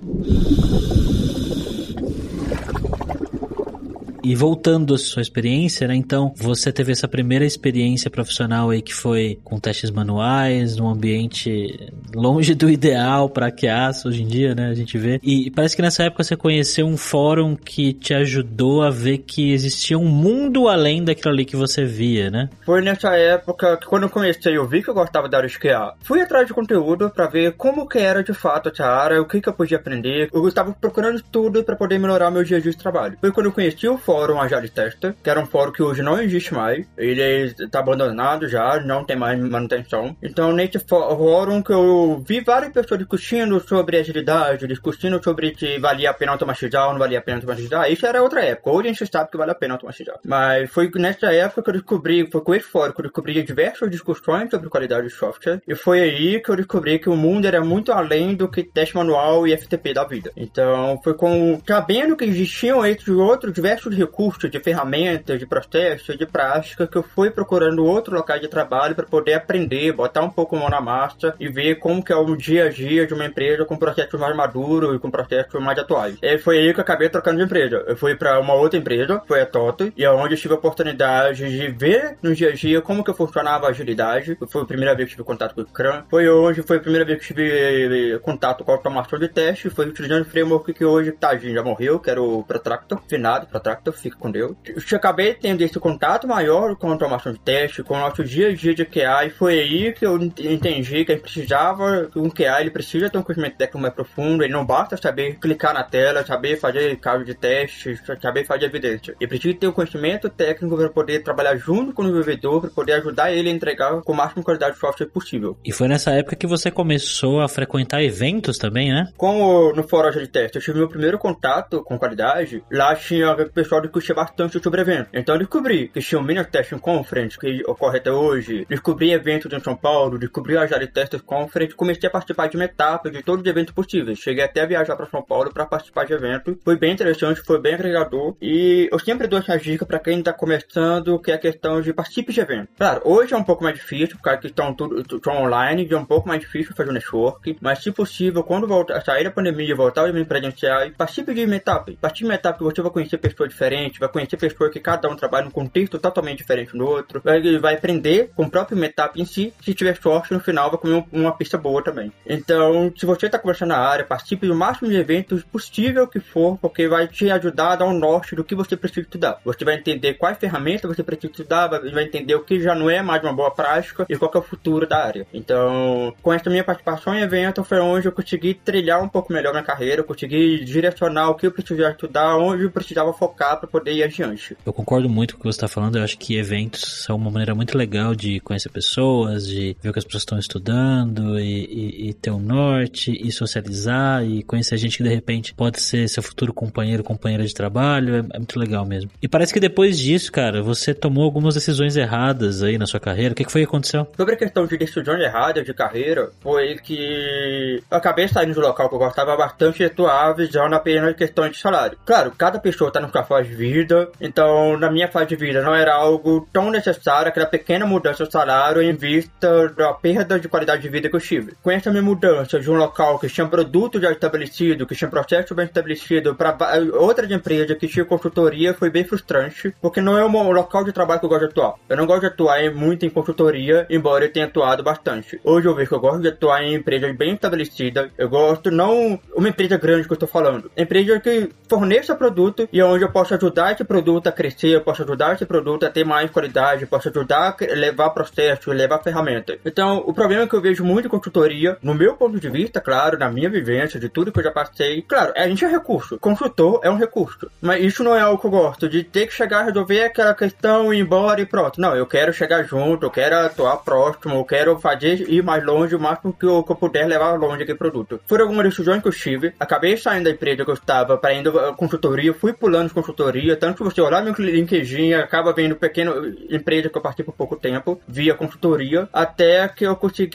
E 4.24 4.34
voltando 4.34 4.94
à 4.94 4.98
sua 4.98 5.20
experiência, 5.20 5.86
né? 5.86 5.94
Então, 5.94 6.32
você 6.34 6.72
teve 6.72 6.90
essa 6.90 7.06
primeira 7.06 7.44
experiência 7.44 8.10
profissional 8.10 8.70
aí 8.70 8.80
que 8.80 8.94
foi 8.94 9.38
com 9.44 9.60
testes 9.60 9.90
manuais, 9.90 10.76
num 10.76 10.88
ambiente 10.88 11.92
longe 12.14 12.54
do 12.54 12.70
ideal 12.70 13.28
para 13.28 13.50
QAs 13.50 14.04
hoje 14.04 14.22
em 14.22 14.26
dia, 14.26 14.54
né? 14.54 14.68
A 14.68 14.74
gente 14.74 14.96
vê. 14.98 15.20
E 15.22 15.50
parece 15.50 15.76
que 15.76 15.82
nessa 15.82 16.04
época 16.04 16.22
você 16.22 16.36
conheceu 16.36 16.86
um 16.86 16.96
fórum 16.96 17.56
que 17.56 17.92
te 17.92 18.14
ajudou 18.14 18.82
a 18.82 18.90
ver 18.90 19.18
que 19.18 19.52
existia 19.52 19.98
um 19.98 20.08
mundo 20.08 20.68
além 20.68 21.04
daquilo 21.04 21.32
ali 21.32 21.44
que 21.44 21.56
você 21.56 21.84
via, 21.84 22.30
né? 22.30 22.48
Foi 22.64 22.80
nessa 22.80 23.16
época 23.16 23.76
que 23.76 23.86
quando 23.86 24.04
eu 24.04 24.10
comecei, 24.10 24.56
eu 24.56 24.66
vi 24.66 24.82
que 24.82 24.90
eu 24.90 24.94
gostava 24.94 25.28
da 25.28 25.38
área 25.38 25.48
de 25.48 25.58
QA. 25.58 25.94
Fui 26.02 26.20
atrás 26.20 26.46
de 26.46 26.54
conteúdo 26.54 27.10
para 27.10 27.26
ver 27.26 27.52
como 27.52 27.88
que 27.88 27.98
era 27.98 28.22
de 28.22 28.32
fato 28.32 28.68
essa 28.68 28.86
área, 28.86 29.20
o 29.20 29.26
que 29.26 29.40
que 29.40 29.48
eu 29.48 29.52
podia 29.52 29.78
aprender. 29.78 30.28
Eu 30.32 30.46
estava 30.48 30.72
procurando 30.72 31.22
tudo 31.30 31.64
para 31.64 31.76
poder 31.76 31.98
melhorar 31.98 32.30
meu 32.30 32.44
dia 32.44 32.58
a 32.58 32.60
dia 32.60 32.70
de 32.70 32.78
trabalho. 32.78 33.16
Foi 33.20 33.32
quando 33.32 33.46
eu 33.46 33.52
conheci 33.52 33.88
o 33.88 33.98
fórum 33.98 34.40
Agile 34.40 34.68
Tester, 34.68 35.14
que 35.22 35.30
era 35.30 35.40
um 35.40 35.46
fórum 35.46 35.72
que 35.72 35.82
hoje 35.82 36.02
não 36.02 36.20
existe 36.20 36.54
mais. 36.54 36.86
Ele 36.96 37.22
está 37.58 37.80
abandonado 37.80 38.48
já, 38.48 38.80
não 38.80 39.04
tem 39.04 39.16
mais 39.16 39.38
manutenção. 39.38 40.16
Então, 40.22 40.52
nesse 40.52 40.78
fórum 40.78 41.62
que 41.62 41.72
eu 41.72 42.03
vi 42.18 42.40
várias 42.40 42.72
pessoas 42.72 42.98
discutindo 42.98 43.60
sobre 43.60 43.98
agilidade, 43.98 44.66
discutindo 44.66 45.22
sobre 45.22 45.54
se 45.56 45.78
valia 45.78 46.10
a 46.10 46.14
pena 46.14 46.32
automatizar 46.32 46.86
ou 46.86 46.92
não 46.92 46.98
valia 46.98 47.18
a 47.18 47.22
pena 47.22 47.38
automatizar. 47.38 47.90
Isso 47.90 48.06
era 48.06 48.22
outra 48.22 48.42
época. 48.44 48.70
Hoje 48.70 48.88
a 48.88 48.92
gente 48.92 49.10
sabe 49.10 49.30
que 49.30 49.36
vale 49.36 49.50
a 49.50 49.54
pena 49.54 49.74
automatizar. 49.74 50.18
Mas 50.24 50.70
foi 50.70 50.90
nessa 50.96 51.32
época 51.32 51.62
que 51.62 51.70
eu 51.70 51.74
descobri, 51.74 52.28
foi 52.30 52.40
com 52.40 52.54
esse 52.54 52.66
fórum 52.66 52.92
que 52.92 53.00
eu 53.00 53.04
descobri 53.04 53.42
diversas 53.42 53.90
discussões 53.90 54.50
sobre 54.50 54.68
qualidade 54.68 55.08
de 55.08 55.12
software. 55.12 55.60
E 55.66 55.74
foi 55.74 56.00
aí 56.00 56.40
que 56.40 56.50
eu 56.50 56.56
descobri 56.56 56.98
que 56.98 57.08
o 57.08 57.16
mundo 57.16 57.46
era 57.46 57.62
muito 57.62 57.92
além 57.92 58.34
do 58.34 58.48
que 58.48 58.62
teste 58.62 58.96
manual 58.96 59.46
e 59.46 59.56
FTP 59.56 59.94
da 59.94 60.04
vida. 60.04 60.30
Então, 60.36 61.00
foi 61.02 61.14
com 61.14 61.60
sabendo 61.66 62.16
que 62.16 62.24
existiam 62.24 62.84
esses 62.84 63.08
outros 63.08 63.52
diversos 63.52 63.94
recurso 63.96 64.48
de 64.48 64.60
ferramentas, 64.60 65.38
de 65.38 65.46
processo, 65.46 66.16
de 66.16 66.26
prática, 66.26 66.86
que 66.86 66.96
eu 66.96 67.02
fui 67.02 67.30
procurando 67.30 67.84
outro 67.84 68.14
local 68.14 68.38
de 68.38 68.48
trabalho 68.48 68.94
para 68.94 69.06
poder 69.06 69.34
aprender, 69.34 69.92
botar 69.92 70.22
um 70.22 70.30
pouco 70.30 70.56
a 70.56 70.58
mão 70.58 70.68
na 70.68 70.80
massa 70.80 71.34
e 71.38 71.48
ver 71.48 71.76
como 71.76 71.93
que 72.02 72.12
é 72.12 72.16
o 72.16 72.36
dia 72.36 72.66
a 72.66 72.68
dia 72.68 73.06
de 73.06 73.14
uma 73.14 73.26
empresa 73.26 73.64
com 73.64 73.76
processos 73.76 74.18
mais 74.18 74.34
maduros 74.36 74.96
e 74.96 74.98
com 74.98 75.10
processos 75.10 75.60
mais 75.60 75.78
atuais. 75.78 76.16
E 76.22 76.38
foi 76.38 76.58
aí 76.58 76.72
que 76.72 76.80
eu 76.80 76.82
acabei 76.82 77.08
trocando 77.08 77.38
de 77.38 77.44
empresa. 77.44 77.84
Eu 77.86 77.96
fui 77.96 78.14
para 78.14 78.40
uma 78.40 78.54
outra 78.54 78.78
empresa, 78.78 79.22
foi 79.26 79.40
a 79.40 79.46
Toto, 79.46 79.92
e 79.96 80.04
é 80.04 80.10
onde 80.10 80.34
eu 80.34 80.38
tive 80.38 80.54
a 80.54 80.56
oportunidade 80.56 81.48
de 81.48 81.68
ver 81.68 82.16
no 82.22 82.34
dia 82.34 82.50
a 82.50 82.52
dia 82.52 82.80
como 82.80 83.04
que 83.04 83.12
funcionava 83.12 83.66
a 83.66 83.70
agilidade. 83.70 84.36
Foi 84.48 84.62
a 84.62 84.66
primeira 84.66 84.94
vez 84.94 85.08
que 85.08 85.16
tive 85.16 85.26
contato 85.26 85.54
com 85.54 85.62
o 85.62 85.66
Scrum. 85.66 86.02
Foi 86.08 86.28
onde 86.28 86.62
foi 86.62 86.76
a 86.76 86.80
primeira 86.80 87.04
vez 87.04 87.18
que 87.20 87.26
tive 87.26 88.18
contato 88.20 88.64
com 88.64 88.70
a 88.70 88.74
automação 88.74 89.18
de 89.18 89.28
teste. 89.28 89.70
Foi 89.70 89.86
utilizando 89.86 90.22
o 90.22 90.24
framework 90.24 90.72
que 90.72 90.84
hoje, 90.84 91.12
tadinho, 91.12 91.54
já 91.54 91.62
morreu, 91.62 91.98
que 91.98 92.10
era 92.10 92.22
o 92.22 92.42
Protractor, 92.42 93.00
finado 93.08 93.46
Protractor, 93.46 93.92
fica 93.92 94.16
com 94.16 94.30
Deus. 94.30 94.54
Eu 94.66 94.96
acabei 94.96 95.34
tendo 95.34 95.62
esse 95.62 95.78
contato 95.78 96.26
maior 96.26 96.76
com 96.76 96.88
a 96.88 96.92
automação 96.92 97.32
de 97.32 97.38
teste, 97.38 97.82
com 97.82 97.94
o 97.94 97.98
nosso 97.98 98.22
dia 98.24 98.48
a 98.48 98.54
dia 98.54 98.74
de 98.74 98.84
QA, 98.84 99.26
e 99.26 99.30
foi 99.30 99.58
aí 99.58 99.92
que 99.92 100.06
eu 100.06 100.16
entendi 100.22 101.04
que 101.04 101.12
a 101.12 101.14
gente 101.14 101.24
precisava, 101.24 101.73
que 102.10 102.18
um 102.18 102.30
QA 102.30 102.60
ele 102.60 102.70
precisa 102.70 103.10
ter 103.10 103.18
um 103.18 103.22
conhecimento 103.22 103.56
técnico 103.56 103.78
mais 103.78 103.94
profundo, 103.94 104.42
ele 104.42 104.52
não 104.52 104.64
basta 104.64 104.96
saber 104.96 105.38
clicar 105.38 105.74
na 105.74 105.82
tela, 105.82 106.24
saber 106.24 106.58
fazer 106.58 106.96
caso 106.96 107.24
de 107.24 107.34
teste, 107.34 107.98
saber 108.20 108.44
fazer 108.44 108.66
evidência. 108.66 109.14
Ele 109.20 109.28
precisa 109.28 109.54
ter 109.54 109.68
um 109.68 109.72
conhecimento 109.72 110.28
técnico 110.28 110.76
para 110.76 110.88
poder 110.88 111.22
trabalhar 111.22 111.56
junto 111.56 111.92
com 111.92 112.02
o 112.02 112.04
desenvolvedor, 112.06 112.60
para 112.60 112.70
poder 112.70 112.92
ajudar 112.94 113.32
ele 113.32 113.48
a 113.48 113.52
entregar 113.52 114.00
com 114.02 114.12
a 114.12 114.16
máxima 114.16 114.42
qualidade 114.42 114.74
de 114.74 114.80
software 114.80 115.06
possível. 115.06 115.56
E 115.64 115.72
foi 115.72 115.88
nessa 115.88 116.10
época 116.12 116.36
que 116.36 116.46
você 116.46 116.70
começou 116.70 117.40
a 117.40 117.48
frequentar 117.48 118.02
eventos 118.02 118.58
também, 118.58 118.92
né? 118.92 119.06
Como 119.16 119.72
no 119.72 119.82
fórum 119.82 120.10
de 120.10 120.26
teste, 120.26 120.56
eu 120.56 120.62
tive 120.62 120.78
meu 120.78 120.88
primeiro 120.88 121.18
contato 121.18 121.82
com 121.82 121.98
qualidade, 121.98 122.62
lá 122.70 122.94
tinha 122.94 123.32
o 123.32 123.50
pessoal 123.50 123.80
que 123.80 123.88
curtia 123.88 124.14
bastante 124.14 124.62
sobre 124.62 124.80
eventos. 124.80 125.08
Então 125.12 125.34
eu 125.34 125.38
descobri 125.38 125.88
que 125.88 126.00
tinha 126.00 126.20
o 126.20 126.24
Mini 126.24 126.44
Testing 126.44 126.78
Conference, 126.78 127.38
que 127.38 127.62
ocorre 127.66 127.98
até 127.98 128.10
hoje, 128.10 128.66
descobri 128.68 129.12
eventos 129.12 129.52
em 129.52 129.60
São 129.60 129.76
Paulo, 129.76 130.18
descobri 130.18 130.56
a 130.56 130.62
Agile 130.62 130.86
Testers 130.86 131.22
Conference, 131.22 131.63
comecei 131.72 132.08
a 132.08 132.12
participar 132.12 132.48
de 132.48 132.56
meetups, 132.56 133.12
de 133.12 133.22
todos 133.22 133.42
os 133.42 133.50
eventos 133.50 133.74
possíveis. 133.74 134.18
Cheguei 134.18 134.44
até 134.44 134.62
a 134.62 134.66
viajar 134.66 134.96
para 134.96 135.06
São 135.06 135.22
Paulo 135.22 135.52
para 135.52 135.66
participar 135.66 136.04
de 136.04 136.12
eventos. 136.12 136.56
Foi 136.64 136.76
bem 136.76 136.92
interessante, 136.92 137.40
foi 137.40 137.60
bem 137.60 137.74
agregador. 137.74 138.36
E 138.40 138.88
eu 138.90 138.98
sempre 138.98 139.26
dou 139.26 139.38
essa 139.38 139.56
dica 139.58 139.86
para 139.86 139.98
quem 139.98 140.18
está 140.18 140.32
começando, 140.32 141.18
que 141.18 141.30
é 141.30 141.34
a 141.34 141.38
questão 141.38 141.80
de 141.80 141.92
participe 141.92 142.32
de 142.32 142.40
eventos. 142.40 142.74
Claro, 142.76 143.00
hoje 143.04 143.34
é 143.34 143.36
um 143.36 143.44
pouco 143.44 143.62
mais 143.62 143.76
difícil, 143.76 144.16
porque 144.16 144.34
que 144.38 144.46
estão 144.48 144.74
tudo 144.74 145.00
estão 145.00 145.42
online, 145.42 145.86
é 145.90 145.96
um 145.96 146.04
pouco 146.04 146.28
mais 146.28 146.40
difícil 146.40 146.74
fazer 146.74 146.90
o 146.90 146.92
network, 146.92 147.56
mas 147.60 147.82
se 147.82 147.90
possível, 147.90 148.42
quando 148.42 148.66
voltar, 148.66 149.00
sair 149.02 149.24
da 149.24 149.30
pandemia 149.30 149.70
e 149.70 149.74
voltar 149.74 150.02
ao 150.02 150.08
evento 150.08 150.26
presencial, 150.26 150.90
participe 150.96 151.32
de 151.34 151.46
meetup. 151.46 151.96
Participe 152.00 152.30
de 152.30 152.52
que 152.52 152.62
você 152.62 152.82
vai 152.82 152.90
conhecer 152.90 153.18
pessoas 153.18 153.50
diferentes, 153.50 153.98
vai 153.98 154.08
conhecer 154.08 154.36
pessoas 154.36 154.70
que 154.70 154.80
cada 154.80 155.08
um 155.08 155.16
trabalha 155.16 155.44
num 155.44 155.50
contexto 155.50 155.98
totalmente 155.98 156.38
diferente 156.38 156.76
do 156.76 156.84
outro. 156.84 157.22
Ele 157.24 157.58
vai 157.58 157.74
aprender 157.74 158.30
com 158.34 158.44
o 158.44 158.50
próprio 158.50 158.76
meetup 158.76 159.20
em 159.20 159.24
si. 159.24 159.52
Se 159.62 159.74
tiver 159.74 159.96
sorte, 159.96 160.32
no 160.32 160.40
final 160.40 160.70
vai 160.70 160.78
comer 160.78 161.04
uma 161.12 161.32
pista 161.32 161.53
boa 161.58 161.82
também. 161.82 162.12
Então, 162.26 162.92
se 162.96 163.06
você 163.06 163.26
está 163.26 163.38
começando 163.38 163.70
na 163.70 163.78
área, 163.78 164.04
participe 164.04 164.46
do 164.46 164.54
máximo 164.54 164.88
de 164.88 164.96
eventos 164.96 165.42
possível 165.42 166.06
que 166.06 166.20
for, 166.20 166.58
porque 166.58 166.88
vai 166.88 167.06
te 167.08 167.30
ajudar 167.30 167.72
a 167.72 167.76
dar 167.76 167.86
um 167.86 167.98
norte 167.98 168.34
do 168.34 168.44
que 168.44 168.54
você 168.54 168.76
precisa 168.76 169.02
estudar. 169.02 169.38
Você 169.44 169.64
vai 169.64 169.74
entender 169.74 170.14
quais 170.14 170.38
ferramentas 170.38 170.94
você 170.94 171.02
precisa 171.02 171.30
estudar, 171.30 171.68
vai 171.68 172.04
entender 172.04 172.34
o 172.34 172.44
que 172.44 172.60
já 172.60 172.74
não 172.74 172.90
é 172.90 173.02
mais 173.02 173.22
uma 173.22 173.32
boa 173.32 173.50
prática 173.50 174.06
e 174.08 174.16
qual 174.16 174.30
é 174.34 174.38
o 174.38 174.42
futuro 174.42 174.86
da 174.86 175.04
área. 175.04 175.26
Então, 175.32 176.14
com 176.22 176.32
essa 176.32 176.50
minha 176.50 176.64
participação 176.64 177.14
em 177.14 177.20
evento, 177.20 177.64
foi 177.64 177.78
onde 177.78 178.06
eu 178.06 178.12
consegui 178.12 178.54
trilhar 178.54 179.02
um 179.02 179.08
pouco 179.08 179.32
melhor 179.32 179.52
minha 179.52 179.62
carreira, 179.62 180.00
eu 180.00 180.04
consegui 180.04 180.64
direcionar 180.64 181.30
o 181.30 181.34
que 181.34 181.46
eu 181.46 181.52
precisava 181.52 181.90
estudar, 181.90 182.36
onde 182.36 182.64
eu 182.64 182.70
precisava 182.70 183.12
focar 183.12 183.58
para 183.58 183.68
poder 183.68 183.92
ir 183.92 184.02
adiante. 184.02 184.56
Eu 184.64 184.72
concordo 184.72 185.08
muito 185.08 185.34
com 185.34 185.40
o 185.40 185.42
que 185.42 185.48
você 185.48 185.56
está 185.56 185.68
falando. 185.68 185.96
Eu 185.96 186.04
acho 186.04 186.18
que 186.18 186.36
eventos 186.36 187.04
são 187.04 187.16
uma 187.16 187.30
maneira 187.30 187.54
muito 187.54 187.76
legal 187.76 188.14
de 188.14 188.40
conhecer 188.40 188.68
pessoas, 188.68 189.46
de 189.46 189.76
ver 189.82 189.90
o 189.90 189.92
que 189.92 189.98
as 189.98 190.04
pessoas 190.04 190.22
estão 190.22 190.38
estudando 190.38 191.38
e, 191.44 191.64
e, 191.64 192.08
e 192.08 192.14
ter 192.14 192.30
um 192.30 192.40
norte 192.40 193.12
e 193.12 193.30
socializar 193.30 194.24
e 194.24 194.42
conhecer 194.42 194.76
gente 194.76 194.98
que 194.98 195.02
de 195.02 195.08
repente 195.08 195.54
pode 195.54 195.80
ser 195.80 196.08
seu 196.08 196.22
futuro 196.22 196.52
companheiro, 196.52 197.02
companheira 197.02 197.44
de 197.44 197.54
trabalho. 197.54 198.16
É, 198.16 198.18
é 198.18 198.38
muito 198.38 198.58
legal 198.58 198.86
mesmo. 198.86 199.10
E 199.22 199.28
parece 199.28 199.52
que 199.52 199.60
depois 199.60 199.98
disso, 199.98 200.30
cara, 200.32 200.62
você 200.62 200.94
tomou 200.94 201.24
algumas 201.24 201.54
decisões 201.54 201.96
erradas 201.96 202.62
aí 202.62 202.78
na 202.78 202.86
sua 202.86 203.00
carreira. 203.00 203.32
O 203.32 203.36
que, 203.36 203.44
que 203.44 203.52
foi 203.52 203.62
que 203.62 203.68
aconteceu? 203.68 204.06
Sobre 204.16 204.34
a 204.34 204.38
questão 204.38 204.66
de 204.66 204.76
decisões 204.76 205.20
erradas 205.20 205.64
de 205.64 205.74
carreira, 205.74 206.30
foi 206.40 206.76
que 206.76 207.82
eu 207.90 207.96
acabei 207.96 208.28
saindo 208.28 208.54
do 208.54 208.60
local 208.60 208.88
que 208.88 208.94
eu 208.94 208.98
gostava 208.98 209.36
bastante 209.36 209.82
e 209.82 209.86
atuar 209.86 210.34
visando 210.34 210.74
apenas 210.74 211.14
questões 211.16 211.52
de 211.52 211.58
salário. 211.58 211.98
Claro, 212.04 212.32
cada 212.36 212.58
pessoa 212.58 212.92
no 213.00 213.10
sua 213.10 213.24
fase 213.24 213.48
de 213.48 213.54
vida, 213.54 214.08
então 214.20 214.78
na 214.78 214.90
minha 214.90 215.08
fase 215.08 215.26
de 215.26 215.36
vida 215.36 215.62
não 215.62 215.74
era 215.74 215.94
algo 215.94 216.48
tão 216.52 216.70
necessário, 216.70 217.28
aquela 217.28 217.46
pequena 217.46 217.86
mudança 217.86 218.24
de 218.24 218.32
salário 218.32 218.82
em 218.82 218.94
vista 218.94 219.68
da 219.70 219.92
perda 219.92 220.38
de 220.38 220.48
qualidade 220.48 220.82
de 220.82 220.88
vida 220.88 221.08
que 221.08 221.16
eu 221.16 221.20
Com 221.62 221.70
essa 221.70 221.90
minha 221.90 222.02
mudança 222.02 222.58
de 222.58 222.70
um 222.70 222.74
local 222.74 223.18
que 223.18 223.28
tinha 223.28 223.46
produto 223.46 224.00
já 224.00 224.10
estabelecido, 224.10 224.86
que 224.86 224.94
tinha 224.94 225.10
processo 225.10 225.54
bem 225.54 225.66
estabelecido, 225.66 226.34
para 226.34 226.56
outra 226.94 227.32
empresa 227.32 227.74
que 227.74 227.88
tinha 227.88 228.04
consultoria, 228.04 228.74
foi 228.74 228.90
bem 228.90 229.04
frustrante, 229.04 229.74
porque 229.80 230.00
não 230.00 230.16
é 230.18 230.24
um 230.24 230.50
local 230.50 230.84
de 230.84 230.92
trabalho 230.92 231.20
que 231.20 231.26
eu 231.26 231.30
gosto 231.30 231.42
de 231.42 231.50
atuar. 231.50 231.74
Eu 231.88 231.96
não 231.96 232.06
gosto 232.06 232.20
de 232.20 232.26
atuar 232.26 232.70
muito 232.74 233.06
em 233.06 233.10
consultoria, 233.10 233.86
embora 233.90 234.24
eu 234.24 234.32
tenha 234.32 234.46
atuado 234.46 234.82
bastante. 234.82 235.40
Hoje 235.44 235.66
eu 235.66 235.74
vejo 235.74 235.88
que 235.88 235.94
eu 235.94 236.00
gosto 236.00 236.20
de 236.20 236.28
atuar 236.28 236.62
em 236.62 236.74
empresas 236.74 237.16
bem 237.16 237.34
estabelecidas. 237.34 238.10
Eu 238.16 238.28
gosto 238.28 238.70
não 238.70 239.18
uma 239.34 239.48
empresa 239.48 239.76
grande 239.76 240.06
que 240.06 240.12
eu 240.12 240.14
estou 240.14 240.28
falando, 240.28 240.70
empresa 240.76 241.20
que 241.20 241.50
forneça 241.68 242.14
produto 242.14 242.68
e 242.72 242.82
onde 242.82 243.04
eu 243.04 243.10
posso 243.10 243.34
ajudar 243.34 243.72
esse 243.72 243.84
produto 243.84 244.26
a 244.26 244.32
crescer, 244.32 244.68
eu 244.68 244.80
posso 244.80 245.02
ajudar 245.02 245.34
esse 245.34 245.46
produto 245.46 245.84
a 245.84 245.90
ter 245.90 246.04
mais 246.04 246.30
qualidade, 246.30 246.86
posso 246.86 247.08
ajudar 247.08 247.56
a 247.60 247.74
levar 247.74 248.10
processo, 248.10 248.70
levar 248.70 249.02
ferramenta. 249.02 249.58
Então, 249.64 250.02
o 250.06 250.12
problema 250.12 250.46
que 250.46 250.54
eu 250.54 250.60
vejo 250.60 250.84
muito 250.84 251.08
com 251.08 251.20
consultoria, 251.24 251.78
no 251.82 251.94
meu 251.94 252.14
ponto 252.16 252.38
de 252.38 252.50
vista, 252.50 252.80
claro, 252.80 253.18
na 253.18 253.30
minha 253.30 253.48
vivência, 253.48 253.98
de 253.98 254.08
tudo 254.08 254.30
que 254.30 254.38
eu 254.38 254.44
já 254.44 254.50
passei. 254.50 255.02
Claro, 255.02 255.32
a 255.34 255.48
gente 255.48 255.64
é 255.64 255.68
recurso. 255.68 256.18
Consultor 256.18 256.80
é 256.82 256.90
um 256.90 256.96
recurso. 256.96 257.50
Mas 257.60 257.82
isso 257.82 258.04
não 258.04 258.14
é 258.14 258.20
algo 258.20 258.38
que 258.38 258.46
eu 258.46 258.50
gosto, 258.50 258.88
de 258.88 259.02
ter 259.02 259.26
que 259.26 259.32
chegar 259.32 259.60
a 259.60 259.64
resolver 259.64 260.04
aquela 260.04 260.34
questão, 260.34 260.92
ir 260.92 261.00
embora 261.00 261.40
e 261.40 261.46
pronto. 261.46 261.80
Não, 261.80 261.96
eu 261.96 262.06
quero 262.06 262.32
chegar 262.32 262.62
junto, 262.64 263.06
eu 263.06 263.10
quero 263.10 263.36
atuar 263.36 263.78
próximo, 263.78 264.34
eu 264.36 264.44
quero 264.44 264.78
fazer 264.78 265.28
ir 265.30 265.42
mais 265.42 265.64
longe, 265.64 265.94
o 265.94 266.00
máximo 266.00 266.32
que 266.32 266.44
eu, 266.44 266.62
que 266.62 266.72
eu 266.72 266.76
puder 266.76 267.06
levar 267.06 267.38
longe 267.38 267.62
aquele 267.62 267.78
produto. 267.78 268.20
Por 268.28 268.40
algumas 268.40 268.68
decisões 268.68 269.00
que 269.00 269.08
eu 269.08 269.12
tive, 269.12 269.54
acabei 269.58 269.96
saindo 269.96 270.24
da 270.24 270.30
empresa 270.30 270.64
que 270.64 270.70
eu 270.70 270.74
estava 270.74 271.16
para 271.16 271.34
indo 271.34 271.52
consultoria, 271.74 272.34
fui 272.34 272.52
pulando 272.52 272.88
de 272.88 272.94
consultoria, 272.94 273.56
tanto 273.56 273.78
que 273.78 273.84
você 273.84 274.00
olhar 274.00 274.22
meu 274.22 274.34
LinkedIn, 274.36 275.14
acaba 275.14 275.52
vendo 275.52 275.76
pequena 275.76 276.12
empresa 276.50 276.88
que 276.88 276.98
eu 276.98 277.02
parti 277.02 277.22
por 277.22 277.34
pouco 277.34 277.56
tempo, 277.56 278.00
via 278.06 278.34
consultoria, 278.34 279.08
até 279.12 279.66
que 279.68 279.84
eu 279.86 279.96
consegui 279.96 280.34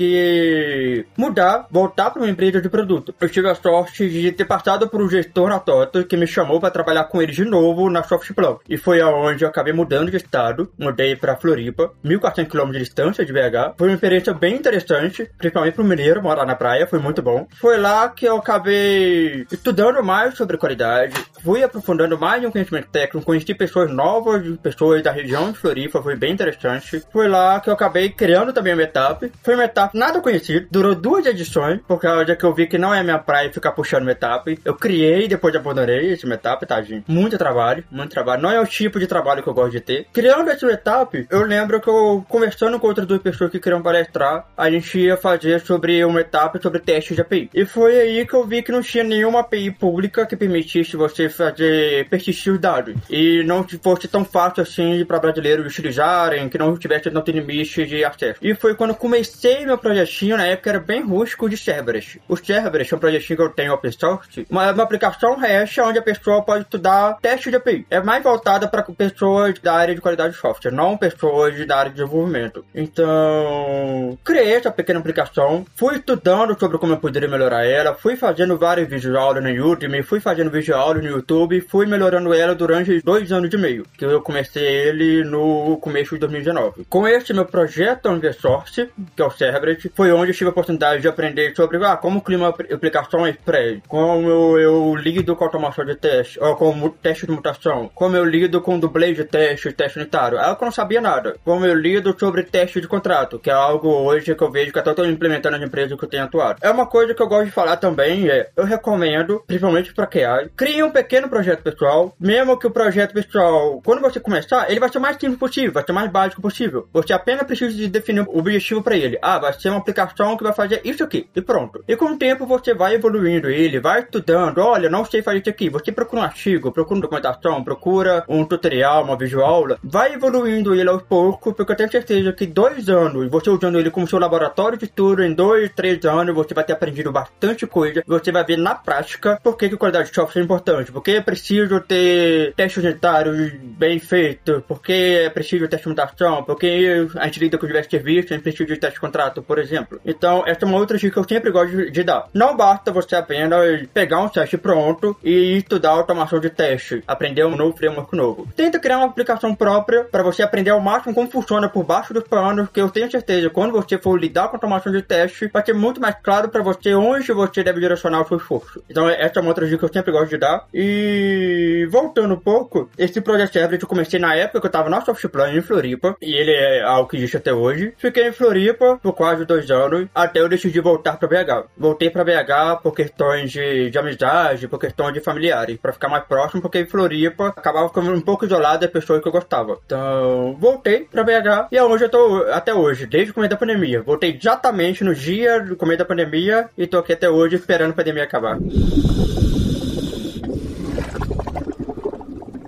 mudar, 1.18 1.68
voltar 1.70 2.12
para 2.12 2.22
uma 2.22 2.30
empresa 2.30 2.62
de 2.62 2.70
produto. 2.70 3.14
Eu 3.20 3.30
tive 3.30 3.50
a 3.50 3.56
sorte 3.56 4.10
de 4.10 4.32
ter 4.32 4.46
passado 4.46 4.88
por 4.90 5.02
um 5.02 5.10
gestor 5.10 5.50
na 5.50 5.60
Toto 5.60 6.06
que 6.06 6.18
me 6.18 6.28
chamou 6.28 6.60
para 6.60 6.72
trabalhar 6.72 7.06
com 7.06 7.22
ele 7.22 7.32
de 7.32 7.46
novo 7.46 7.90
na 7.90 8.04
Softplan. 8.04 8.58
E 8.68 8.78
foi 8.78 9.02
aonde 9.02 9.44
eu 9.44 9.50
acabei 9.50 9.74
mudando 9.74 10.12
de 10.12 10.18
estado, 10.18 10.72
mudei 10.78 11.16
para 11.16 11.36
Floripa, 11.36 11.92
1.400 12.04 12.48
km 12.48 12.72
de 12.72 12.80
distância 12.80 13.26
de 13.26 13.34
BH. 13.34 13.76
Foi 13.78 13.88
uma 13.88 13.94
experiência 13.96 14.34
bem 14.34 14.56
interessante, 14.56 15.30
principalmente 15.38 15.76
para 15.76 15.84
o 15.84 15.88
mineiro 15.88 16.22
morar 16.22 16.46
na 16.46 16.56
praia, 16.56 16.88
foi 16.88 17.00
muito 17.00 17.22
bom. 17.22 17.48
Foi 17.60 17.78
lá 17.78 18.10
que 18.10 18.26
eu 18.26 18.38
acabei 18.38 19.46
estudando 19.52 20.04
mais 20.04 20.36
sobre 20.36 20.58
qualidade, 20.58 21.14
fui 21.44 21.64
aprofundando 21.64 22.18
mais 22.18 22.42
no 22.42 22.52
conhecimento 22.52 22.90
técnico, 22.90 23.26
conheci 23.26 23.54
pessoas 23.54 23.92
novas, 23.92 24.58
pessoas 24.58 25.02
da 25.04 25.12
região 25.12 25.52
de 25.52 25.58
Floripa, 25.58 26.02
foi 26.02 26.16
bem 26.16 26.34
interessante. 26.34 27.04
Foi 27.12 27.28
lá 27.28 27.60
que 27.60 27.70
eu 27.70 27.74
acabei 27.74 28.10
criando 28.10 28.54
também 28.54 28.74
uma 28.74 28.84
etapa. 28.84 29.30
Foi 29.44 29.56
uma 29.56 29.66
etapa 29.66 29.98
nada 29.98 30.22
conhecida, 30.22 30.68
durou 30.70 30.96
duas 30.96 31.26
edições, 31.26 31.80
porque 31.88 32.08
causa 32.10 32.36
que 32.36 32.44
eu 32.44 32.54
vi 32.54 32.68
que 32.68 32.78
não 32.78 32.94
é 32.94 33.04
minha 33.04 33.20
praia 33.20 33.52
ficar 33.52 33.72
puxando 33.72 34.04
uma 34.04 34.12
etapa. 34.12 34.52
Eu 34.66 34.76
criei, 34.76 35.28
depois 35.28 35.56
abandonei 35.56 36.14
esse 36.14 36.28
etapa, 36.30 36.66
tadinho. 36.66 37.04
Muito 37.08 37.38
trabalho, 37.38 37.84
muito 37.92 38.12
trabalho. 38.12 38.42
Não 38.42 38.52
é 38.52 38.60
o 38.60 38.66
tipo 38.66 39.00
de 39.00 39.08
trabalho 39.08 39.44
que 39.44 39.50
eu 39.50 39.54
gosto 39.54 39.72
de 39.72 39.82
ter. 39.82 40.08
Criando 40.14 40.50
esse 40.50 40.66
etapa, 40.66 41.26
eu 41.30 41.44
lembro 41.44 41.80
que 41.82 41.90
eu, 41.90 42.26
conversando 42.28 42.80
com 42.80 42.88
outras 42.88 43.06
duas 43.06 43.22
pessoas 43.22 43.52
que 43.52 43.60
queriam 43.60 43.82
palestrar, 43.82 44.48
a 44.58 44.70
gente 44.70 45.00
ia 45.00 45.18
fazer 45.18 45.60
sobre 45.62 46.04
uma 46.06 46.22
etapa 46.22 46.60
sobre 46.62 46.80
teste 46.80 47.14
de 47.14 47.22
API. 47.22 47.50
E 47.54 47.66
foi 47.66 48.00
aí 48.00 48.26
que 48.26 48.34
eu 48.34 48.46
vi 48.46 48.62
que 48.62 48.72
não 48.72 48.82
tinha 48.82 49.04
nenhuma 49.04 49.42
API 49.42 49.72
pública 49.72 50.26
que 50.26 50.36
permitisse 50.36 50.96
você 50.96 51.30
fazer 51.30 52.08
persistir 52.10 52.54
os 52.54 52.60
dados. 52.60 52.96
E 53.10 53.44
não 53.44 53.66
fosse 53.82 54.08
tão 54.08 54.24
fácil 54.24 54.64
assim 54.64 55.04
para 55.06 55.20
brasileiros 55.20 55.66
utilizarem, 55.66 56.50
que 56.50 56.58
não 56.58 56.78
tivesse 56.78 57.10
tanto 57.10 57.32
limite 57.32 57.86
de 57.86 58.04
acesso. 58.04 58.40
E 58.42 58.54
foi 58.56 58.76
quando 58.76 58.96
comecei 58.96 59.66
meu 59.66 59.78
projetinho, 59.78 60.38
na 60.38 60.48
época 60.50 60.70
era 60.70 60.80
bem 60.80 61.04
rústico 61.04 61.50
de 61.50 61.58
Cerberus. 61.58 62.18
O 62.28 62.36
Cerberus 62.36 62.92
é 62.92 62.96
um 62.96 63.00
projetinho 63.00 63.38
que 63.38 63.44
eu 63.44 63.50
tenho 63.50 63.74
open 63.74 63.92
source, 63.92 64.46
uma, 64.50 64.72
uma 64.72 64.84
aplicação 64.84 65.38
REST 65.38 65.80
onde 65.80 66.00
a 66.00 66.02
pessoa 66.02 66.44
pode 66.44 66.64
estudar 66.64 67.18
teste 67.22 67.50
de 67.50 67.58
API. 67.58 67.86
É 67.90 68.02
mais 68.02 68.24
voltada 68.24 68.68
para 68.68 68.84
pessoas 68.84 69.60
da 69.60 69.74
área 69.74 69.96
de 69.96 70.02
qualidade 70.02 70.34
de 70.34 70.40
software, 70.40 70.72
não 70.72 70.98
pessoas 70.98 71.66
da 71.66 71.78
área 71.78 71.92
de 71.92 71.98
desenvolvimento. 71.98 72.66
Então, 72.74 74.18
criei 74.24 74.54
essa 74.54 74.72
pequena 74.72 75.00
aplicação, 75.00 75.66
fui 75.76 75.96
estudando 75.98 76.58
sobre 76.60 76.78
como 76.78 76.94
eu 76.94 76.98
poderia 76.98 77.30
melhorar 77.30 77.66
ela, 77.66 77.94
fui 77.94 78.16
fazendo 78.16 78.58
vários 78.58 78.88
vídeos 78.88 79.16
aula 79.16 79.42
no 79.42 79.50
YouTube, 79.50 80.02
fui 80.04 80.20
fazendo 80.20 80.50
vídeo 80.50 80.76
aula 80.76 81.02
no 81.02 81.08
YouTube, 81.08 81.62
fui 81.62 81.86
melhorando 81.86 82.34
ela 82.34 82.56
durante 82.56 83.02
dois 83.02 83.32
anos 83.32 83.54
e 83.54 83.58
meio, 83.58 83.86
que 83.98 84.06
eu 84.06 84.22
comecei 84.22 84.64
ele 84.64 85.24
no 85.24 85.78
começo 85.78 86.16
de 86.16 86.20
2019. 86.20 86.86
Com 86.90 87.08
esse 87.08 87.34
meu 87.34 87.46
projeto 87.46 88.10
on 88.10 88.20
source, 88.34 88.90
que 89.16 89.22
é 89.22 89.26
o 89.26 89.32
Cerberus, 89.32 89.88
foi 89.94 90.12
onde 90.12 90.34
tive 90.40 90.50
a 90.50 90.52
oportunidade 90.52 91.02
de 91.02 91.08
aprender 91.08 91.54
sobre 91.56 91.84
ah, 91.86 91.98
como 91.98 92.22
criar 92.22 92.40
uma 92.40 92.50
aplicação 92.50 93.28
express, 93.28 93.82
como 93.88 94.28
eu, 94.28 94.60
eu 94.60 94.96
lido 94.96 95.36
com 95.36 95.44
automação 95.44 95.86
de 95.86 95.96
teste, 95.96 96.40
ou 96.42 96.56
com 96.56 96.90
teste 96.90 97.26
de 97.26 97.32
mutação, 97.32 97.90
como 97.94 98.16
eu 98.16 98.24
lido 98.24 98.62
com 98.62 98.80
dublê 98.80 99.14
de 99.14 99.26
teste, 99.26 99.72
teste 99.74 100.00
unitário. 100.00 100.40
Algo 100.40 100.56
que 100.56 100.64
eu 100.64 100.68
não 100.68 100.72
sabia 100.72 101.02
nada. 101.02 101.36
Como 101.44 101.66
eu 101.66 101.76
lido 101.76 102.16
sobre 102.18 102.44
teste 102.44 102.80
de 102.80 102.88
contrato, 102.88 103.38
que 103.38 103.50
é 103.50 103.54
algo 103.54 103.90
hoje 103.90 104.34
que 104.34 104.44
eu 104.44 104.52
vejo 104.52 104.72
que 104.72 104.80
até 104.80 104.90
estou 104.92 105.06
implementando 105.06 105.58
nas 105.58 105.68
empresas 105.68 105.98
que 105.98 106.04
eu 106.04 106.10
tenho 106.10 106.24
atuado. 106.24 106.60
É 106.62 106.70
uma 106.70 106.86
coisa 106.86 107.14
que 107.14 107.22
eu 107.22 107.28
gosto 107.28 107.46
de 107.46 107.52
falar 107.52 107.78
também, 107.78 108.30
é, 108.30 108.50
eu 108.56 108.64
recomendo, 108.64 109.44
principalmente 109.46 109.94
para 109.94 110.08
QA, 110.08 110.50
crie 110.56 110.82
um 110.82 110.92
pequeno 110.92 111.28
projeto 111.28 111.62
pessoal, 111.62 112.16
mesmo 112.20 112.58
que 112.58 112.68
o 112.68 112.72
projeto 112.72 113.14
pessoal, 113.14 113.82
quando 113.84 114.02
você 114.02 114.20
começar, 114.20 114.70
ele 114.70 114.80
vai 114.80 114.90
ser 114.90 115.00
mais 115.00 115.18
simples 115.18 115.40
possível, 115.40 115.74
vai 115.74 115.84
ser 115.86 115.92
mais 115.92 116.10
básico 116.10 116.42
possível. 116.42 116.88
Você 116.94 117.12
apenas 117.12 117.44
precisa 117.44 117.76
de 117.76 117.88
definir 117.88 118.22
o 118.22 118.38
objetivo 118.38 118.82
para 118.82 118.96
ele. 118.96 119.18
Ah, 119.22 119.40
vai 119.40 119.54
ser 119.54 119.70
uma 119.70 119.80
aplicação 119.80 120.29
que 120.38 120.44
vai 120.44 120.54
fazer 120.54 120.82
isso 120.84 121.04
aqui, 121.04 121.28
e 121.36 121.42
pronto. 121.42 121.84
E 121.88 121.96
com 121.96 122.06
o 122.06 122.18
tempo 122.18 122.46
você 122.46 122.74
vai 122.74 122.96
evoluindo 122.96 123.50
ele, 123.50 123.80
vai 123.80 124.02
estudando, 124.02 124.60
olha, 124.60 124.90
não 124.90 125.06
sei 125.06 125.22
fazer 125.22 125.40
isso 125.40 125.50
aqui, 125.50 125.70
você 125.70 125.92
procura 125.92 126.22
um 126.22 126.26
artigo, 126.26 126.72
procura 126.72 127.02
documentação, 127.02 127.64
procura 127.64 128.24
um 128.28 128.46
tutorial, 128.46 129.04
uma 129.04 129.18
videoaula, 129.18 129.78
vai 129.84 130.14
evoluindo 130.14 130.74
ele 130.74 130.90
aos 130.90 131.04
poucos, 131.04 131.54
porque 131.54 131.72
eu 131.72 131.76
tenho 131.76 131.92
certeza 131.92 132.34
que 132.34 132.46
dois 132.46 132.90
anos, 132.90 133.30
você 133.30 133.50
usando 133.50 133.80
ele 133.80 133.92
como 133.92 134.08
seu 134.08 134.20
laboratório 134.20 134.78
de 134.78 134.86
estudo, 134.86 135.24
em 135.24 135.34
dois, 135.34 135.72
três 135.74 136.04
anos, 136.06 136.36
você 136.36 136.54
vai 136.54 136.64
ter 136.64 136.74
aprendido 136.74 137.12
bastante 137.12 137.66
coisa, 137.68 138.04
você 138.06 138.32
vai 138.32 138.44
ver 138.44 138.58
na 138.58 138.76
prática 138.76 139.40
por 139.44 139.58
que, 139.58 139.70
que 139.70 139.78
qualidade 139.78 140.10
de 140.10 140.16
software 140.16 140.42
é 140.42 140.46
importante, 140.46 140.92
porque 140.92 141.12
é 141.12 141.22
preciso 141.22 141.80
ter 141.82 142.54
testes 142.56 142.84
unitários 142.84 143.52
bem 143.62 144.00
feitos, 144.00 144.62
porque 144.68 145.24
é 145.26 145.30
preciso 145.30 145.68
de 145.68 145.88
mutação, 145.88 146.44
porque 146.44 147.08
a 147.16 147.26
gente 147.26 147.40
lida 147.40 147.58
com 147.58 147.68
diversos 147.68 147.92
serviços, 147.92 148.32
a 148.32 148.36
gente 148.36 148.44
precisa 148.44 148.66
de 148.66 148.78
teste 148.78 148.96
de 148.96 149.02
contrato, 149.02 149.42
por 149.42 149.60
exemplo. 149.60 150.00
Então, 150.20 150.44
essa 150.46 150.66
é 150.66 150.68
uma 150.68 150.78
outra 150.78 150.98
dica 150.98 151.14
que 151.14 151.20
eu 151.20 151.28
sempre 151.28 151.50
gosto 151.50 151.90
de, 151.90 152.04
dar. 152.04 152.28
Não 152.34 152.56
basta 152.56 152.92
você 152.92 153.16
apenas 153.16 153.88
pegar 153.94 154.20
um 154.20 154.28
teste 154.28 154.58
pronto 154.58 155.18
e 155.24 155.58
estudar 155.58 155.92
automação 155.92 156.40
de 156.40 156.50
teste, 156.50 157.02
aprender 157.08 157.46
um 157.46 157.56
novo 157.56 157.76
framework 157.76 158.16
novo. 158.16 158.48
Tenta 158.54 158.80
criar 158.80 158.98
uma 158.98 159.08
aplicação 159.08 159.56
própria 159.56 160.04
para 160.04 160.22
você 160.22 160.44
aprender 160.44 160.72
ao 160.72 160.82
máximo 160.82 161.16
como 161.16 161.32
funciona 161.32 161.70
por 161.70 161.86
baixo 161.86 162.14
dos 162.14 162.24
panos, 162.24 162.68
que 162.70 162.82
eu 162.82 162.90
tenho 162.90 163.10
certeza 163.10 163.50
quando 163.50 163.72
você 163.72 163.98
for 163.98 164.20
lidar 164.20 164.50
com 164.50 164.58
automação 164.58 164.92
de 164.92 165.02
teste, 165.02 165.50
vai 165.54 165.66
ser 165.66 165.74
muito 165.74 166.02
mais 166.02 166.16
claro 166.22 166.50
para 166.50 166.62
você 166.62 166.94
onde 166.94 167.32
você 167.32 167.64
deve 167.64 167.80
direcionar 167.80 168.22
o 168.22 168.28
seu 168.28 168.38
esforço. 168.38 168.84
Então, 168.90 169.08
essa 169.10 169.40
é 169.40 169.42
uma 169.42 169.50
outra 169.50 169.66
dica 169.66 169.80
que 169.80 169.86
eu 169.86 169.94
sempre 169.94 170.12
gosto 170.12 170.30
de 170.30 170.38
dar. 170.38 170.66
E 170.74 171.88
voltando 171.90 172.34
um 172.34 172.40
pouco, 172.40 172.90
esse 172.98 173.22
projeto 173.22 173.56
Everett 173.56 173.84
eu 173.84 173.90
comecei 173.90 174.20
na 174.20 174.36
época 174.36 174.60
que 174.60 174.68
eu 174.68 174.72
tava 174.72 174.90
na 174.90 175.02
Softplan 175.02 175.54
em 175.54 175.62
Floripa, 175.62 176.18
e 176.22 176.34
ele 176.34 176.52
é 176.52 176.84
algo 176.84 177.10
que 177.10 177.16
existe 177.16 177.38
até 177.38 177.54
hoje. 177.54 177.94
Fiquei 177.98 178.28
em 178.28 178.32
Floripa 178.32 179.00
por 179.02 179.14
quase 179.14 179.46
dois 179.46 179.70
anos, 179.72 180.09
até 180.14 180.40
eu 180.40 180.50
decidi 180.50 180.80
voltar 180.80 181.18
para 181.18 181.28
BH. 181.28 181.68
Voltei 181.78 182.10
para 182.10 182.24
BH 182.24 182.82
por 182.82 182.94
questões 182.94 183.52
de, 183.52 183.90
de 183.90 183.98
amizade, 183.98 184.68
por 184.68 184.80
questões 184.80 185.14
de 185.14 185.20
familiares, 185.20 185.78
para 185.78 185.94
ficar 185.94 186.10
mais 186.10 186.24
próximo, 186.26 186.62
porque 186.62 186.80
em 186.80 186.86
Floripa 186.86 187.48
acabava 187.48 187.88
ficando 187.88 188.12
um 188.12 188.22
pouco 188.22 188.46
isolado 188.46 188.82
das 188.82 188.92
pessoas 188.92 189.22
que 189.22 189.28
eu 189.28 189.32
gostava. 189.32 189.80
Então, 189.86 190.56
voltei 190.60 191.08
para 191.12 191.24
BH 191.24 191.68
e 191.72 191.78
é 191.78 191.84
onde 191.84 192.04
eu 192.04 192.10
tô 192.10 192.46
até 192.52 192.74
hoje, 192.74 193.06
desde 193.06 193.32
o 193.32 193.34
começo 193.34 193.52
da 193.52 193.58
pandemia. 193.58 194.02
Voltei 194.02 194.36
exatamente 194.36 195.04
no 195.04 195.14
dia 195.14 195.60
do 195.60 195.76
começo 195.76 196.00
da 196.00 196.06
pandemia 196.06 196.70
e 196.78 196.88
tô 196.88 196.98
aqui 196.98 197.14
até 197.14 197.30
hoje 197.30 197.56
esperando 197.56 197.92
a 197.92 197.96
pandemia 197.96 198.24
acabar. 198.24 198.58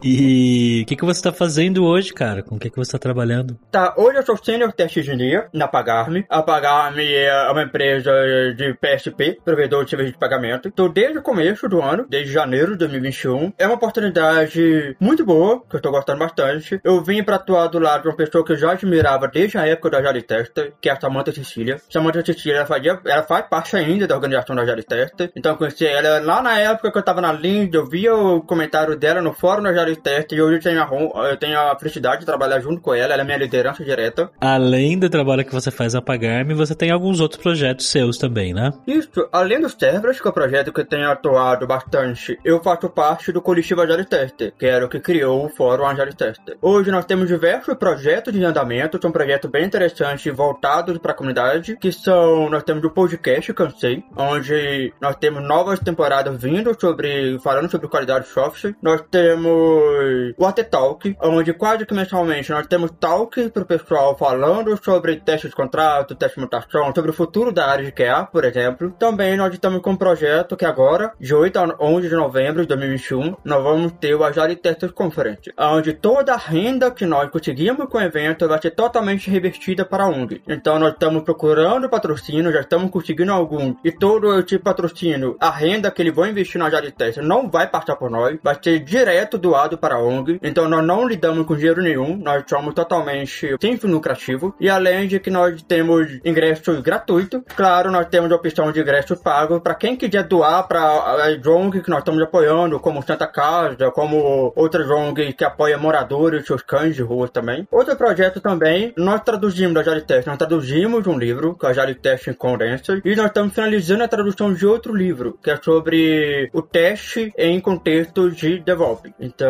E 0.03 0.81
o 0.81 0.85
que, 0.85 0.95
que 0.95 1.05
você 1.05 1.19
está 1.19 1.31
fazendo 1.31 1.85
hoje, 1.85 2.11
cara? 2.11 2.41
Com 2.41 2.55
o 2.55 2.59
que, 2.59 2.69
que 2.69 2.75
você 2.75 2.89
está 2.89 2.97
trabalhando? 2.97 3.57
Tá, 3.71 3.93
hoje 3.95 4.17
eu 4.17 4.25
sou 4.25 4.35
Senior 4.35 4.71
Test 4.73 4.97
Engineer 4.97 5.47
na 5.53 5.67
Pagarme. 5.67 6.25
A 6.27 6.41
Pagarme 6.41 7.05
é 7.05 7.51
uma 7.51 7.63
empresa 7.63 8.11
de 8.55 8.73
PSP, 8.73 9.39
provedor 9.45 9.83
de 9.83 9.91
serviço 9.91 10.13
de 10.13 10.17
pagamento. 10.17 10.69
Estou 10.69 10.89
desde 10.89 11.19
o 11.19 11.21
começo 11.21 11.69
do 11.69 11.81
ano, 11.81 12.05
desde 12.09 12.33
janeiro 12.33 12.71
de 12.71 12.79
2021. 12.79 13.53
É 13.59 13.67
uma 13.67 13.75
oportunidade 13.75 14.95
muito 14.99 15.23
boa, 15.23 15.61
que 15.69 15.75
eu 15.75 15.77
estou 15.77 15.91
gostando 15.91 16.19
bastante. 16.19 16.79
Eu 16.83 17.03
vim 17.03 17.23
para 17.23 17.35
atuar 17.35 17.67
do 17.67 17.77
lado 17.77 18.03
de 18.03 18.07
uma 18.07 18.17
pessoa 18.17 18.43
que 18.43 18.53
eu 18.53 18.57
já 18.57 18.71
admirava 18.71 19.27
desde 19.27 19.57
a 19.59 19.67
época 19.67 19.91
da 19.91 20.01
Jari 20.01 20.23
Testa, 20.23 20.73
que 20.81 20.89
é 20.89 20.93
a 20.93 20.99
Samantha 20.99 21.31
Cecília. 21.31 21.79
Samantha 21.89 22.25
Cecília, 22.25 22.57
ela, 22.57 22.65
fazia, 22.65 22.99
ela 23.05 23.23
faz 23.23 23.45
parte 23.47 23.75
ainda 23.75 24.07
da 24.07 24.15
organização 24.15 24.55
da 24.55 24.65
Jari 24.65 24.83
Testa. 24.83 25.31
Então 25.35 25.51
eu 25.51 25.57
conheci 25.57 25.85
ela 25.85 26.19
lá 26.19 26.41
na 26.41 26.57
época 26.57 26.91
que 26.91 26.97
eu 26.97 27.01
estava 27.01 27.21
na 27.21 27.31
Lind, 27.31 27.73
eu 27.73 27.87
via 27.87 28.15
o 28.15 28.41
comentário 28.41 28.97
dela 28.97 29.21
no 29.21 29.33
fórum 29.33 29.61
da 29.61 29.73
Jari 29.73 29.90
teste 29.95 30.35
e 30.35 30.41
hoje 30.41 30.57
eu 30.57 30.61
tenho, 30.61 30.81
a, 30.81 31.29
eu 31.29 31.37
tenho 31.37 31.59
a 31.59 31.77
felicidade 31.77 32.21
de 32.21 32.25
trabalhar 32.25 32.59
junto 32.59 32.81
com 32.81 32.93
ela, 32.93 33.13
ela 33.13 33.21
é 33.21 33.25
minha 33.25 33.37
liderança 33.37 33.83
direta. 33.83 34.29
Além 34.39 34.97
do 34.97 35.09
trabalho 35.09 35.45
que 35.45 35.53
você 35.53 35.71
faz 35.71 35.95
a 35.95 36.01
Pagar-me, 36.01 36.53
você 36.53 36.75
tem 36.75 36.91
alguns 36.91 37.19
outros 37.19 37.41
projetos 37.41 37.89
seus 37.89 38.17
também, 38.17 38.53
né? 38.53 38.71
Isso, 38.87 39.27
além 39.31 39.61
dos 39.61 39.75
servers, 39.79 40.19
que 40.19 40.27
é 40.27 40.29
o 40.29 40.33
projeto 40.33 40.73
que 40.73 40.81
eu 40.81 40.85
tenho 40.85 41.09
atuado 41.09 41.65
bastante, 41.67 42.37
eu 42.43 42.61
faço 42.61 42.89
parte 42.89 43.31
do 43.31 43.41
coletivo 43.41 43.81
Agile 43.81 44.05
Tester, 44.05 44.53
que 44.57 44.65
era 44.65 44.85
o 44.85 44.89
que 44.89 44.99
criou 44.99 45.45
o 45.45 45.49
fórum 45.49 45.85
Agile 45.85 46.13
Tester. 46.13 46.57
Hoje 46.61 46.91
nós 46.91 47.05
temos 47.05 47.27
diversos 47.27 47.75
projetos 47.75 48.33
de 48.33 48.43
andamento, 48.43 48.99
são 49.01 49.11
projetos 49.11 49.49
bem 49.49 49.65
interessantes 49.65 50.33
voltados 50.35 50.97
para 50.97 51.11
a 51.11 51.15
comunidade, 51.15 51.77
que 51.77 51.91
são, 51.91 52.49
nós 52.49 52.63
temos 52.63 52.83
o 52.83 52.89
podcast 52.89 53.53
Cansei, 53.53 54.03
onde 54.15 54.93
nós 54.99 55.15
temos 55.15 55.43
novas 55.43 55.79
temporadas 55.79 56.41
vindo 56.41 56.75
sobre, 56.79 57.39
falando 57.39 57.69
sobre 57.69 57.87
qualidade 57.87 58.25
de 58.25 58.31
software, 58.31 58.75
nós 58.81 59.01
temos 59.09 59.80
temos 59.81 60.47
AT 60.47 60.63
Talk, 60.69 61.15
onde 61.21 61.53
quase 61.53 61.85
que 61.85 61.93
mensalmente 61.93 62.51
nós 62.51 62.67
temos 62.67 62.91
talk 62.99 63.49
para 63.49 63.63
o 63.63 63.65
pessoal 63.65 64.17
falando 64.17 64.77
sobre 64.83 65.17
teste 65.17 65.49
de 65.49 65.55
contrato, 65.55 66.15
teste 66.15 66.35
de 66.35 66.41
mutação, 66.41 66.91
sobre 66.93 67.11
o 67.11 67.13
futuro 67.13 67.51
da 67.51 67.67
área 67.67 67.85
de 67.85 67.91
QA, 67.91 68.25
por 68.25 68.43
exemplo. 68.45 68.91
Também 68.97 69.35
nós 69.35 69.53
estamos 69.53 69.81
com 69.81 69.91
um 69.91 69.95
projeto 69.95 70.55
que 70.55 70.65
agora, 70.65 71.13
de 71.19 71.33
8 71.33 71.59
a 71.59 71.75
11 71.79 72.09
de 72.09 72.15
novembro 72.15 72.61
de 72.61 72.67
2021, 72.67 73.35
nós 73.43 73.63
vamos 73.63 73.91
ter 73.93 74.15
o 74.15 74.23
Agile 74.23 74.55
Testers 74.55 74.91
Conference, 74.91 75.51
onde 75.57 75.93
toda 75.93 76.33
a 76.33 76.37
renda 76.37 76.91
que 76.91 77.05
nós 77.05 77.29
conseguimos 77.29 77.87
com 77.87 77.97
o 77.97 78.01
evento 78.01 78.47
vai 78.47 78.61
ser 78.61 78.71
totalmente 78.71 79.29
revertida 79.29 79.85
para 79.85 80.03
a 80.03 80.07
ONG. 80.07 80.41
Então 80.47 80.79
nós 80.79 80.93
estamos 80.93 81.23
procurando 81.23 81.89
patrocínio, 81.89 82.51
já 82.51 82.61
estamos 82.61 82.91
conseguindo 82.91 83.31
algum, 83.31 83.75
e 83.83 83.91
todo 83.91 84.39
esse 84.39 84.57
patrocínio, 84.57 85.35
a 85.39 85.49
renda 85.49 85.91
que 85.91 86.01
eles 86.01 86.13
vão 86.13 86.27
investir 86.27 86.59
no 86.59 86.65
Agile 86.65 86.91
Testers 86.91 87.25
não 87.25 87.49
vai 87.49 87.67
passar 87.67 87.95
por 87.95 88.09
nós, 88.09 88.37
vai 88.43 88.57
ser 88.61 88.79
direto 88.79 89.37
doado 89.37 89.70
para 89.77 89.95
a 89.95 90.03
ONG. 90.03 90.39
Então 90.41 90.67
nós 90.67 90.83
não 90.83 91.07
lidamos 91.07 91.45
com 91.45 91.55
dinheiro 91.55 91.81
nenhum, 91.81 92.17
nós 92.17 92.43
somos 92.47 92.73
totalmente 92.73 93.55
sem 93.59 93.77
fim 93.77 93.87
lucrativo, 93.87 94.55
e 94.59 94.69
além 94.69 95.07
de 95.07 95.19
que 95.19 95.29
nós 95.29 95.61
temos 95.63 96.19
ingressos 96.23 96.79
gratuitos, 96.81 97.41
claro, 97.55 97.91
nós 97.91 98.07
temos 98.07 98.31
a 98.31 98.35
opção 98.35 98.71
de 98.71 98.79
ingressos 98.79 99.19
pagos 99.19 99.59
para 99.61 99.75
quem 99.75 99.95
quiser 99.95 100.23
doar 100.23 100.67
para 100.67 100.81
a 100.81 101.49
ONG 101.49 101.81
que 101.81 101.89
nós 101.89 101.99
estamos 101.99 102.21
apoiando, 102.21 102.79
como 102.79 103.01
Santa 103.03 103.27
Casa, 103.27 103.91
como 103.91 104.51
outras 104.55 104.89
ONGs 104.89 105.33
que 105.35 105.43
apoiam 105.43 105.79
moradores, 105.79 106.45
seus 106.45 106.61
cães 106.61 106.95
de 106.95 107.01
rua 107.01 107.27
também. 107.27 107.67
Outro 107.71 107.95
projeto 107.95 108.39
também, 108.39 108.93
nós 108.97 109.21
traduzimos 109.21 109.73
da 109.73 110.01
Test, 110.01 110.27
nós 110.27 110.37
traduzimos 110.37 111.05
um 111.07 111.17
livro, 111.17 111.55
que 111.55 111.65
é 111.65 111.69
a 111.69 111.73
Jari 111.73 111.95
Test 111.95 112.33
Condensed, 112.35 113.01
e 113.03 113.15
nós 113.15 113.27
estamos 113.27 113.53
finalizando 113.53 114.03
a 114.03 114.07
tradução 114.07 114.53
de 114.53 114.65
outro 114.65 114.95
livro, 114.95 115.37
que 115.43 115.51
é 115.51 115.57
sobre 115.57 116.49
o 116.53 116.61
teste 116.61 117.31
em 117.37 117.59
contexto 117.59 118.31
de 118.31 118.59
DevOps. 118.59 119.11
Então, 119.19 119.47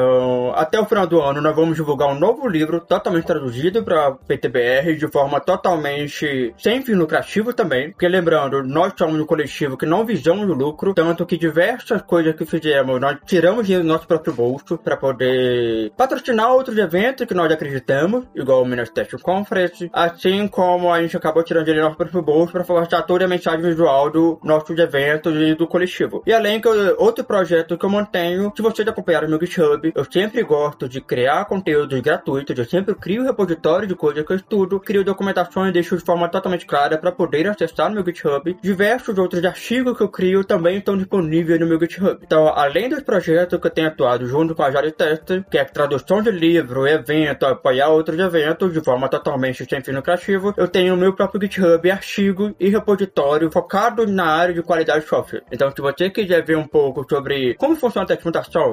até 0.55 0.79
o 0.79 0.85
final 0.85 1.07
do 1.07 1.21
ano, 1.21 1.41
nós 1.41 1.55
vamos 1.55 1.75
divulgar 1.75 2.09
um 2.09 2.19
novo 2.19 2.47
livro 2.47 2.79
totalmente 2.79 3.25
traduzido 3.25 3.83
para 3.83 4.11
PTBR 4.11 4.95
de 4.95 5.07
forma 5.07 5.39
totalmente 5.39 6.53
sem 6.57 6.81
fim 6.81 6.93
lucrativo 6.93 7.53
também, 7.53 7.91
porque 7.91 8.07
lembrando, 8.07 8.63
nós 8.63 8.93
somos 8.97 9.19
um 9.19 9.25
coletivo 9.25 9.77
que 9.77 9.85
não 9.85 10.05
visamos 10.05 10.47
lucro, 10.47 10.93
tanto 10.93 11.25
que 11.25 11.37
diversas 11.37 12.01
coisas 12.01 12.35
que 12.35 12.45
fizemos, 12.45 12.99
nós 12.99 13.17
tiramos 13.25 13.65
dinheiro 13.65 13.85
do 13.85 13.91
nosso 13.91 14.07
próprio 14.07 14.33
bolso 14.33 14.77
para 14.77 14.97
poder 14.97 15.91
patrocinar 15.97 16.51
outros 16.51 16.77
eventos 16.77 17.25
que 17.25 17.33
nós 17.33 17.51
acreditamos, 17.51 18.25
igual 18.35 18.61
o 18.61 18.65
Minas 18.65 18.89
Test 18.89 19.13
Conference, 19.21 19.89
assim 19.93 20.47
como 20.47 20.91
a 20.91 21.01
gente 21.01 21.15
acabou 21.17 21.43
tirando 21.43 21.65
dinheiro 21.65 21.83
do 21.83 21.89
nosso 21.89 21.97
próprio 21.97 22.21
bolso 22.21 22.51
para 22.51 22.63
forçar 22.63 23.05
toda 23.05 23.25
a 23.25 23.27
mensagem 23.27 23.61
visual 23.61 24.09
do 24.09 24.39
nosso 24.43 24.73
evento 24.73 25.29
e 25.31 25.55
do 25.55 25.67
coletivo. 25.67 26.23
E 26.25 26.33
além 26.33 26.59
que 26.59 26.67
outro 26.97 27.23
projeto 27.23 27.77
que 27.77 27.85
eu 27.85 27.89
mantenho, 27.89 28.51
se 28.55 28.61
vocês 28.61 28.87
acompanharam 28.87 29.27
no 29.27 29.39
GitHub, 29.39 29.91
eu 30.01 30.11
sempre 30.11 30.41
gosto 30.43 30.89
de 30.89 30.99
criar 30.99 31.45
conteúdos 31.45 31.99
gratuitos, 32.01 32.57
eu 32.57 32.65
sempre 32.65 32.95
crio 32.95 33.23
repositório 33.23 33.87
de 33.87 33.95
coisas 33.95 34.25
que 34.25 34.33
eu 34.33 34.37
estudo, 34.37 34.79
crio 34.79 35.03
documentações 35.03 35.69
e 35.69 35.73
deixo 35.73 35.95
de 35.95 36.03
forma 36.03 36.27
totalmente 36.27 36.65
clara 36.65 36.97
para 36.97 37.11
poder 37.11 37.47
acessar 37.47 37.87
no 37.89 37.95
meu 37.95 38.05
GitHub. 38.05 38.57
Diversos 38.61 39.17
outros 39.17 39.43
artigos 39.45 39.95
que 39.95 40.03
eu 40.03 40.09
crio 40.09 40.43
também 40.43 40.77
estão 40.77 40.97
disponíveis 40.97 41.59
no 41.59 41.67
meu 41.67 41.79
GitHub. 41.79 42.19
Então, 42.23 42.47
além 42.47 42.89
dos 42.89 43.03
projetos 43.03 43.59
que 43.59 43.67
eu 43.67 43.71
tenho 43.71 43.89
atuado 43.89 44.25
junto 44.25 44.55
com 44.55 44.63
a 44.63 44.71
Jari 44.71 44.91
Tester, 44.91 45.45
que 45.49 45.57
é 45.57 45.65
tradução 45.65 46.21
de 46.21 46.31
livro, 46.31 46.87
evento, 46.87 47.45
apoiar 47.45 47.89
outros 47.89 48.17
eventos 48.17 48.73
de 48.73 48.81
forma 48.83 49.07
totalmente 49.07 49.65
sem 49.69 49.81
fim 49.81 49.91
lucrativo, 49.91 50.53
eu 50.57 50.67
tenho 50.67 50.95
o 50.95 50.97
meu 50.97 51.13
próprio 51.13 51.41
GitHub, 51.41 51.91
artigo 51.91 52.55
e 52.59 52.69
repositório 52.69 53.51
focado 53.51 54.07
na 54.07 54.25
área 54.25 54.53
de 54.53 54.63
qualidade 54.63 55.01
de 55.01 55.07
software. 55.07 55.43
Então, 55.51 55.69
se 55.69 55.79
você 55.79 56.09
quiser 56.09 56.43
ver 56.43 56.57
um 56.57 56.67
pouco 56.67 57.05
sobre 57.07 57.53
como 57.55 57.75
funciona 57.75 58.05
a 58.05 58.07
teste 58.07 58.23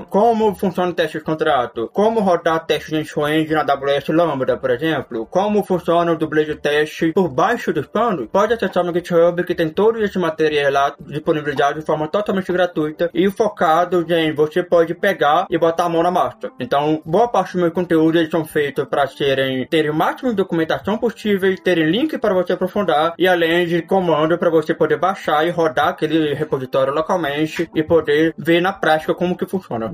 como 0.08 0.54
funciona 0.54 0.90
o 0.90 0.94
teste 0.94 1.17
contrato, 1.24 1.90
como 1.92 2.20
rodar 2.20 2.66
teste 2.66 2.90
de 2.90 2.98
end 2.98 3.52
na 3.52 3.60
AWS 3.60 4.08
Lambda, 4.08 4.56
por 4.56 4.70
exemplo, 4.70 5.26
como 5.26 5.62
funciona 5.62 6.12
o 6.12 6.16
dublê 6.16 6.44
de 6.44 6.54
teste 6.54 7.12
por 7.12 7.28
baixo 7.28 7.72
dos 7.72 7.86
panos, 7.86 8.28
pode 8.30 8.52
acessar 8.52 8.84
no 8.84 8.92
GitHub 8.92 9.44
que 9.44 9.54
tem 9.54 9.68
todo 9.68 10.02
esse 10.02 10.18
material 10.18 10.72
lá 10.72 10.94
disponibilizado 11.00 11.80
de 11.80 11.86
forma 11.86 12.08
totalmente 12.08 12.52
gratuita 12.52 13.10
e 13.12 13.30
focado 13.30 14.04
em 14.12 14.32
você 14.32 14.62
pode 14.62 14.94
pegar 14.94 15.46
e 15.50 15.58
botar 15.58 15.84
a 15.84 15.88
mão 15.88 16.02
na 16.02 16.10
massa. 16.10 16.50
Então, 16.58 17.02
boa 17.04 17.28
parte 17.28 17.54
do 17.54 17.60
meu 17.60 17.70
conteúdo 17.70 18.18
eles 18.18 18.30
são 18.30 18.44
feitos 18.44 18.84
para 18.86 19.06
serem 19.06 19.66
terem 19.66 19.90
o 19.90 19.94
máximo 19.94 20.30
de 20.30 20.36
documentação 20.36 20.98
possível, 20.98 21.54
terem 21.62 21.90
link 21.90 22.18
para 22.18 22.34
você 22.34 22.52
aprofundar 22.52 23.14
e 23.18 23.26
além 23.26 23.66
de 23.66 23.82
comando 23.82 24.38
para 24.38 24.50
você 24.50 24.74
poder 24.74 24.98
baixar 24.98 25.46
e 25.46 25.50
rodar 25.50 25.88
aquele 25.88 26.34
repositório 26.34 26.92
localmente 26.92 27.68
e 27.74 27.82
poder 27.82 28.34
ver 28.36 28.60
na 28.60 28.72
prática 28.72 29.14
como 29.14 29.36
que 29.36 29.46
funciona. 29.46 29.92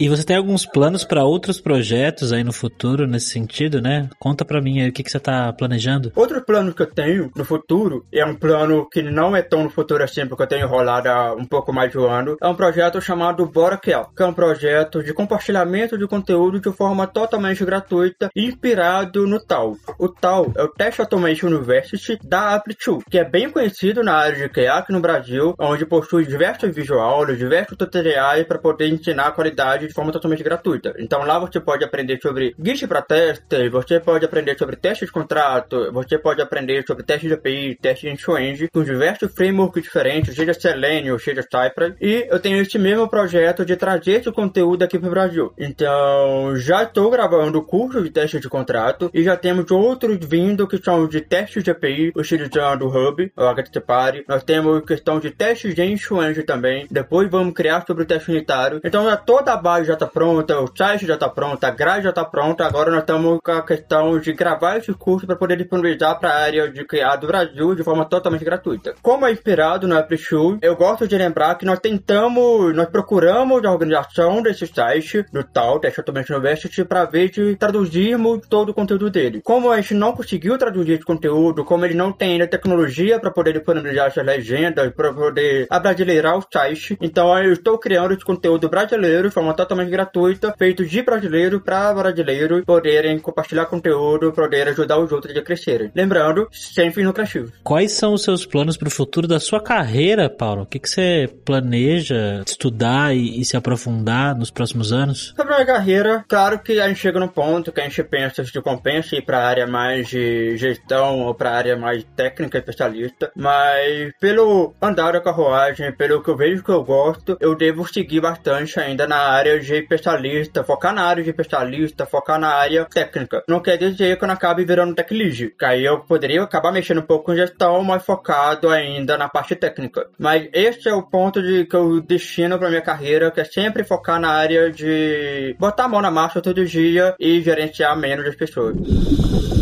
E 0.00 0.08
você 0.08 0.24
tem 0.24 0.38
alguns 0.38 0.64
planos 0.64 1.04
para 1.04 1.24
outros 1.24 1.60
projetos 1.60 2.32
aí 2.32 2.42
no 2.42 2.54
futuro 2.54 3.06
nesse 3.06 3.26
sentido, 3.26 3.82
né? 3.82 4.08
Conta 4.18 4.46
para 4.46 4.58
mim 4.58 4.80
aí 4.80 4.88
o 4.88 4.92
que, 4.94 5.02
que 5.02 5.10
você 5.10 5.20
tá 5.20 5.52
planejando. 5.52 6.10
Outro 6.16 6.42
plano 6.42 6.72
que 6.72 6.80
eu 6.80 6.86
tenho 6.86 7.30
no 7.36 7.44
futuro, 7.44 8.06
é 8.10 8.24
um 8.24 8.34
plano 8.34 8.88
que 8.90 9.02
não 9.02 9.36
é 9.36 9.42
tão 9.42 9.64
no 9.64 9.68
futuro 9.68 10.02
assim, 10.02 10.26
porque 10.26 10.44
eu 10.44 10.46
tenho 10.46 10.64
enrolado 10.64 11.06
há 11.06 11.34
um 11.34 11.44
pouco 11.44 11.70
mais 11.70 11.92
de 11.92 11.98
um 11.98 12.06
ano, 12.06 12.38
é 12.40 12.48
um 12.48 12.54
projeto 12.54 12.98
chamado 12.98 13.44
BoraQL, 13.44 14.06
que 14.16 14.22
é 14.22 14.26
um 14.26 14.32
projeto 14.32 15.02
de 15.02 15.12
compartilhamento 15.12 15.98
de 15.98 16.06
conteúdo 16.06 16.58
de 16.58 16.72
forma 16.72 17.06
totalmente 17.06 17.62
gratuita, 17.62 18.30
inspirado 18.34 19.26
no 19.26 19.38
TAL. 19.38 19.76
O 19.98 20.08
TAL 20.08 20.50
é 20.56 20.62
o 20.62 20.68
Test 20.68 20.98
Automation 21.00 21.48
University 21.48 22.18
da 22.24 22.54
Aptitude, 22.54 23.04
que 23.10 23.18
é 23.18 23.24
bem 23.28 23.50
conhecido 23.50 24.02
na 24.02 24.14
área 24.14 24.38
de 24.38 24.48
QA 24.48 24.78
aqui 24.78 24.92
no 24.92 25.00
Brasil, 25.02 25.54
onde 25.60 25.84
possui 25.84 26.24
diversos 26.24 26.74
visuais, 26.74 27.36
diversos 27.36 27.76
tutoriais 27.76 28.46
para 28.46 28.58
poder 28.58 28.88
ensinar 28.88 29.26
a 29.26 29.32
qualidade 29.32 29.89
de 29.90 29.94
forma 29.94 30.12
totalmente 30.12 30.42
gratuita. 30.42 30.94
Então 30.98 31.24
lá 31.24 31.38
você 31.38 31.60
pode 31.60 31.84
aprender 31.84 32.18
sobre 32.22 32.54
Git 32.62 32.86
para 32.86 33.02
teste, 33.02 33.68
você 33.68 33.98
pode 33.98 34.24
aprender 34.24 34.56
sobre 34.56 34.76
teste 34.76 35.04
de 35.04 35.12
contrato, 35.12 35.92
você 35.92 36.16
pode 36.16 36.40
aprender 36.40 36.84
sobre 36.86 37.02
teste 37.02 37.26
de 37.26 37.34
API, 37.34 37.76
teste 37.80 38.10
de 38.10 38.32
end 38.40 38.68
com 38.72 38.84
diversos 38.84 39.32
frameworks 39.34 39.82
diferentes, 39.82 40.34
seja 40.34 40.54
Selenium, 40.54 41.18
seja 41.18 41.42
Cypress. 41.42 41.96
E 42.00 42.26
eu 42.30 42.38
tenho 42.38 42.60
este 42.60 42.78
mesmo 42.78 43.08
projeto 43.08 43.64
de 43.64 43.76
trazer 43.76 44.20
esse 44.20 44.30
conteúdo 44.30 44.82
aqui 44.82 44.98
para 44.98 45.08
o 45.08 45.10
Brasil. 45.10 45.52
Então 45.58 46.56
já 46.56 46.84
estou 46.84 47.10
gravando 47.10 47.62
curso 47.62 48.02
de 48.02 48.10
teste 48.10 48.38
de 48.38 48.48
contrato 48.48 49.10
e 49.12 49.22
já 49.22 49.36
temos 49.36 49.70
outros 49.70 50.18
vindo 50.24 50.68
que 50.68 50.78
são 50.78 51.08
de 51.08 51.20
testes 51.20 51.64
de 51.64 51.70
API, 51.70 52.12
utilizando 52.16 52.86
o 52.86 52.88
Hub, 52.88 53.32
o 53.36 53.42
HTTP. 53.42 54.24
Nós 54.28 54.44
temos 54.44 54.84
questão 54.84 55.18
de 55.18 55.30
testes 55.30 55.74
de 55.74 55.82
end 55.82 56.00
também. 56.44 56.86
Depois 56.90 57.28
vamos 57.28 57.54
criar 57.54 57.84
sobre 57.86 58.04
o 58.04 58.06
teste 58.06 58.30
unitário. 58.30 58.80
Então 58.84 59.10
é 59.10 59.16
toda 59.16 59.52
a 59.52 59.56
base 59.56 59.79
já 59.84 59.96
tá 59.96 60.06
pronta, 60.06 60.60
o 60.60 60.68
site 60.74 61.06
já 61.06 61.16
tá 61.16 61.28
pronto, 61.28 61.62
a 61.64 61.70
grade 61.70 62.04
já 62.04 62.12
tá 62.12 62.24
pronta. 62.24 62.64
Agora 62.64 62.90
nós 62.90 63.00
estamos 63.00 63.38
com 63.42 63.52
a 63.52 63.62
questão 63.62 64.18
de 64.18 64.32
gravar 64.32 64.78
esse 64.78 64.92
curso 64.92 65.26
para 65.26 65.36
poder 65.36 65.56
disponibilizar 65.56 66.18
para 66.18 66.30
a 66.30 66.42
área 66.42 66.70
de 66.70 66.84
criar 66.84 67.16
do 67.16 67.26
Brasil 67.26 67.74
de 67.74 67.82
forma 67.82 68.04
totalmente 68.04 68.44
gratuita. 68.44 68.94
Como 69.02 69.26
é 69.26 69.32
inspirado 69.32 69.88
no 69.88 69.96
Apple 69.96 70.20
eu 70.60 70.76
gosto 70.76 71.08
de 71.08 71.16
lembrar 71.16 71.54
que 71.56 71.64
nós 71.64 71.78
tentamos, 71.78 72.74
nós 72.74 72.88
procuramos 72.88 73.64
a 73.64 73.70
organização 73.70 74.42
desse 74.42 74.66
site, 74.66 75.24
do 75.32 75.42
tal, 75.42 75.80
Test 75.80 75.98
Automation 75.98 76.34
University, 76.34 76.84
para 76.84 77.04
ver 77.04 77.32
se 77.32 77.56
traduzirmos 77.56 78.46
todo 78.48 78.70
o 78.70 78.74
conteúdo 78.74 79.10
dele. 79.10 79.40
Como 79.42 79.70
a 79.70 79.80
gente 79.80 79.94
não 79.94 80.12
conseguiu 80.12 80.58
traduzir 80.58 80.92
esse 80.92 81.04
conteúdo, 81.04 81.64
como 81.64 81.84
ele 81.84 81.94
não 81.94 82.12
tem 82.12 82.32
ainda 82.32 82.46
tecnologia 82.46 83.18
para 83.18 83.30
poder 83.30 83.54
disponibilizar 83.54 84.08
essas 84.08 84.24
legendas, 84.24 84.92
para 84.92 85.12
poder 85.12 85.66
abrasileirar 85.70 86.38
o 86.38 86.44
site, 86.52 86.96
então 87.00 87.36
eu 87.38 87.52
estou 87.52 87.78
criando 87.78 88.12
esse 88.12 88.24
conteúdo 88.24 88.68
brasileiro 88.68 89.28
de 89.28 89.34
forma 89.34 89.54
totalmente 89.54 89.69
totalmente 89.70 89.90
gratuita, 89.90 90.54
feito 90.58 90.84
de 90.84 91.02
brasileiro 91.02 91.60
para 91.60 91.94
brasileiro 91.94 92.64
poderem 92.64 93.18
compartilhar 93.18 93.66
conteúdo, 93.66 94.32
poder 94.32 94.68
ajudar 94.68 94.98
os 94.98 95.12
outros 95.12 95.36
a 95.36 95.42
crescerem. 95.42 95.92
Lembrando, 95.94 96.48
sem 96.50 96.90
fim 96.90 97.04
lucrativo. 97.04 97.52
Quais 97.62 97.92
são 97.92 98.12
os 98.12 98.22
seus 98.22 98.44
planos 98.44 98.76
para 98.76 98.88
o 98.88 98.90
futuro 98.90 99.28
da 99.28 99.38
sua 99.38 99.62
carreira, 99.62 100.28
Paulo? 100.28 100.62
O 100.62 100.66
que, 100.66 100.78
que 100.78 100.90
você 100.90 101.32
planeja 101.44 102.42
estudar 102.46 103.14
e, 103.14 103.40
e 103.40 103.44
se 103.44 103.56
aprofundar 103.56 104.36
nos 104.36 104.50
próximos 104.50 104.92
anos? 104.92 105.32
Sobre 105.36 105.54
a 105.54 105.64
carreira, 105.64 106.24
claro 106.28 106.58
que 106.58 106.80
a 106.80 106.88
gente 106.88 106.98
chega 106.98 107.20
num 107.20 107.28
ponto 107.28 107.70
que 107.70 107.80
a 107.80 107.84
gente 107.84 108.02
pensa 108.02 108.44
se 108.44 108.60
compensa 108.60 109.14
ir 109.14 109.22
para 109.22 109.38
a 109.38 109.46
área 109.46 109.66
mais 109.66 110.08
de 110.08 110.56
gestão 110.56 111.20
ou 111.20 111.34
para 111.34 111.50
a 111.50 111.56
área 111.56 111.76
mais 111.76 112.04
técnica 112.16 112.58
especialista, 112.58 113.30
mas 113.36 114.12
pelo 114.20 114.74
andar 114.82 115.12
da 115.12 115.20
carruagem, 115.20 115.92
pelo 115.92 116.22
que 116.22 116.30
eu 116.30 116.36
vejo 116.36 116.64
que 116.64 116.70
eu 116.70 116.82
gosto, 116.82 117.36
eu 117.40 117.54
devo 117.54 117.86
seguir 117.86 118.20
bastante 118.20 118.80
ainda 118.80 119.06
na 119.06 119.18
área 119.18 119.59
de 119.66 119.74
especialista, 119.76 120.64
focar 120.64 120.94
na 120.94 121.04
área 121.04 121.22
de 121.22 121.30
especialista, 121.30 122.06
focar 122.06 122.38
na 122.38 122.48
área 122.48 122.84
técnica. 122.84 123.42
Não 123.48 123.60
quer 123.60 123.76
dizer 123.76 124.16
que 124.16 124.24
eu 124.24 124.28
não 124.28 124.34
acabe 124.34 124.64
virando 124.64 124.94
tech 124.94 125.12
lead, 125.12 125.54
que 125.58 125.64
aí 125.64 125.84
eu 125.84 126.00
poderia 126.00 126.42
acabar 126.42 126.72
mexendo 126.72 126.98
um 126.98 127.06
pouco 127.06 127.26
com 127.26 127.36
gestão, 127.36 127.82
mas 127.82 128.04
focado 128.04 128.68
ainda 128.70 129.16
na 129.16 129.28
parte 129.28 129.54
técnica. 129.54 130.06
Mas 130.18 130.48
esse 130.52 130.88
é 130.88 130.94
o 130.94 131.02
ponto 131.02 131.42
de 131.42 131.64
que 131.64 131.76
eu 131.76 132.00
destino 132.00 132.58
para 132.58 132.68
minha 132.68 132.82
carreira, 132.82 133.30
que 133.30 133.40
é 133.40 133.44
sempre 133.44 133.84
focar 133.84 134.20
na 134.20 134.30
área 134.30 134.70
de 134.70 135.54
botar 135.58 135.84
a 135.84 135.88
mão 135.88 136.00
na 136.00 136.10
marcha 136.10 136.40
todo 136.40 136.64
dia 136.64 137.14
e 137.18 137.40
gerenciar 137.40 137.96
menos 137.96 138.26
as 138.26 138.34
pessoas. 138.34 139.59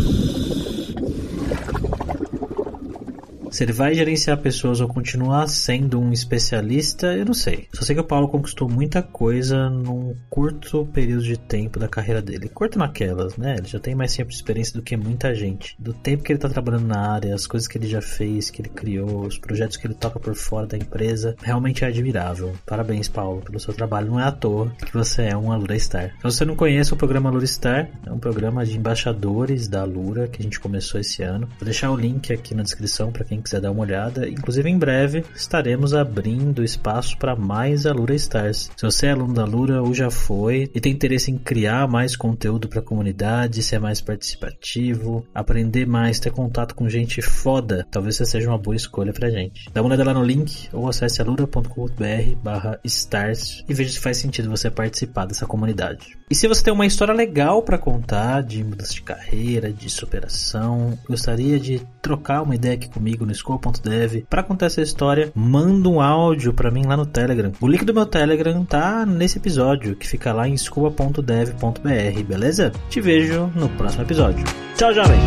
Se 3.51 3.63
ele 3.63 3.73
vai 3.73 3.93
gerenciar 3.93 4.37
pessoas 4.37 4.79
ou 4.79 4.87
continuar 4.87 5.47
sendo 5.47 5.99
um 5.99 6.11
especialista, 6.11 7.07
eu 7.15 7.25
não 7.25 7.33
sei. 7.33 7.67
Só 7.73 7.83
sei 7.83 7.95
que 7.95 8.01
o 8.01 8.05
Paulo 8.05 8.27
conquistou 8.27 8.69
muita 8.69 9.01
coisa 9.01 9.69
num 9.69 10.15
curto 10.29 10.85
período 10.93 11.23
de 11.23 11.37
tempo 11.37 11.79
da 11.79 11.87
carreira 11.87 12.21
dele. 12.21 12.47
Curto 12.49 12.77
naquelas, 12.77 13.37
né? 13.37 13.55
Ele 13.57 13.67
já 13.67 13.79
tem 13.79 13.95
mais 13.95 14.15
tempo 14.15 14.29
de 14.29 14.35
experiência 14.35 14.73
do 14.73 14.83
que 14.83 14.95
muita 14.95 15.33
gente. 15.33 15.75
Do 15.79 15.93
tempo 15.93 16.23
que 16.23 16.31
ele 16.31 16.39
tá 16.39 16.47
trabalhando 16.47 16.87
na 16.87 17.11
área, 17.11 17.33
as 17.33 17.47
coisas 17.47 17.67
que 17.67 17.77
ele 17.77 17.87
já 17.87 18.01
fez, 18.01 18.49
que 18.49 18.61
ele 18.61 18.69
criou, 18.69 19.25
os 19.25 19.37
projetos 19.37 19.77
que 19.77 19.87
ele 19.87 19.95
toca 19.95 20.19
por 20.19 20.35
fora 20.35 20.67
da 20.67 20.77
empresa, 20.77 21.35
realmente 21.41 21.83
é 21.83 21.87
admirável. 21.87 22.53
Parabéns, 22.65 23.07
Paulo, 23.07 23.41
pelo 23.41 23.59
seu 23.59 23.73
trabalho. 23.73 24.07
Não 24.07 24.19
é 24.19 24.23
à 24.23 24.31
toa 24.31 24.71
que 24.85 24.93
você 24.93 25.23
é 25.23 25.37
um 25.37 25.51
Alura 25.51 25.77
Star. 25.79 26.11
Se 26.17 26.23
você 26.23 26.45
não 26.45 26.55
conhece 26.55 26.93
o 26.93 26.97
programa 26.97 27.29
Alura 27.29 27.47
Star, 27.47 27.89
é 28.05 28.11
um 28.11 28.19
programa 28.19 28.63
de 28.65 28.77
embaixadores 28.77 29.67
da 29.67 29.81
Alura 29.81 30.27
que 30.27 30.39
a 30.39 30.43
gente 30.43 30.59
começou 30.59 30.99
esse 30.99 31.23
ano. 31.23 31.47
Vou 31.57 31.65
deixar 31.65 31.89
o 31.91 31.95
link 31.95 32.31
aqui 32.31 32.53
na 32.53 32.63
descrição 32.63 33.11
para 33.11 33.25
quem 33.25 33.38
quiser 33.41 33.61
dar 33.61 33.71
uma 33.71 33.81
olhada. 33.81 34.27
Inclusive, 34.27 34.69
em 34.69 34.77
breve 34.77 35.23
estaremos 35.35 35.93
abrindo 35.93 36.63
espaço 36.63 37.17
para 37.17 37.35
mais 37.35 37.85
Alura 37.85 38.15
Stars. 38.15 38.69
Se 38.75 38.85
você 38.85 39.07
é 39.07 39.11
aluno 39.11 39.33
da 39.33 39.43
Alura 39.43 39.81
ou 39.81 39.93
já 39.93 40.09
foi 40.09 40.69
e 40.73 40.79
tem 40.79 40.91
interesse 40.91 41.31
em 41.31 41.37
criar 41.37 41.87
mais 41.87 42.15
conteúdo 42.15 42.67
para 42.67 42.79
a 42.79 42.83
comunidade, 42.83 43.63
ser 43.63 43.79
mais 43.79 44.01
participativo, 44.01 45.25
aprender 45.33 45.85
mais, 45.85 46.19
ter 46.19 46.31
contato 46.31 46.75
com 46.75 46.89
gente 46.89 47.21
foda, 47.21 47.85
talvez 47.89 48.15
você 48.15 48.25
seja 48.25 48.49
uma 48.49 48.57
boa 48.57 48.75
escolha 48.75 49.13
pra 49.13 49.29
gente. 49.29 49.69
Dá 49.73 49.81
uma 49.81 49.87
olhada 49.87 50.05
lá 50.05 50.13
no 50.13 50.23
link 50.23 50.69
ou 50.73 50.87
acesse 50.87 51.21
alura.com.br 51.21 52.35
barra 52.43 52.79
stars 52.83 53.63
e 53.67 53.73
veja 53.73 53.91
se 53.91 53.99
faz 53.99 54.17
sentido 54.17 54.49
você 54.49 54.69
participar 54.69 55.25
dessa 55.25 55.45
comunidade. 55.45 56.17
E 56.29 56.35
se 56.35 56.47
você 56.47 56.63
tem 56.63 56.73
uma 56.73 56.85
história 56.85 57.13
legal 57.13 57.63
para 57.63 57.77
contar 57.77 58.41
de 58.41 58.63
mudança 58.63 58.93
de 58.93 59.01
carreira, 59.01 59.73
de 59.73 59.89
superação, 59.89 60.97
gostaria 61.07 61.59
de 61.59 61.81
trocar 62.01 62.43
uma 62.43 62.55
ideia 62.55 62.75
aqui 62.75 62.89
comigo 62.89 63.25
school.dev 63.33 64.23
para 64.29 64.43
contar 64.43 64.67
essa 64.67 64.81
história, 64.81 65.31
manda 65.35 65.89
um 65.89 66.01
áudio 66.01 66.53
para 66.53 66.71
mim 66.71 66.83
lá 66.85 66.95
no 66.95 67.05
Telegram. 67.05 67.51
O 67.61 67.67
link 67.67 67.85
do 67.85 67.93
meu 67.93 68.05
Telegram 68.05 68.63
tá 68.65 69.05
nesse 69.05 69.37
episódio, 69.37 69.95
que 69.95 70.07
fica 70.07 70.33
lá 70.33 70.47
em 70.47 70.57
scuba.dev.br, 70.57 72.23
beleza? 72.27 72.71
Te 72.89 73.01
vejo 73.01 73.51
no 73.55 73.69
próximo 73.69 74.03
episódio. 74.03 74.43
Tchau, 74.75 74.93
jovem! 74.93 75.19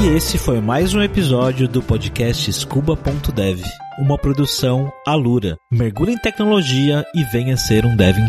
E 0.00 0.06
esse 0.16 0.38
foi 0.38 0.60
mais 0.60 0.94
um 0.94 1.02
episódio 1.02 1.66
do 1.66 1.82
podcast 1.82 2.52
Scuba.dev, 2.52 3.60
uma 3.98 4.16
produção 4.16 4.92
Alura. 5.04 5.56
Mergulhe 5.72 6.12
em 6.12 6.18
tecnologia 6.18 7.04
e 7.12 7.24
venha 7.24 7.56
ser 7.56 7.84
um 7.84 7.96
dev 7.96 8.16
em 8.16 8.28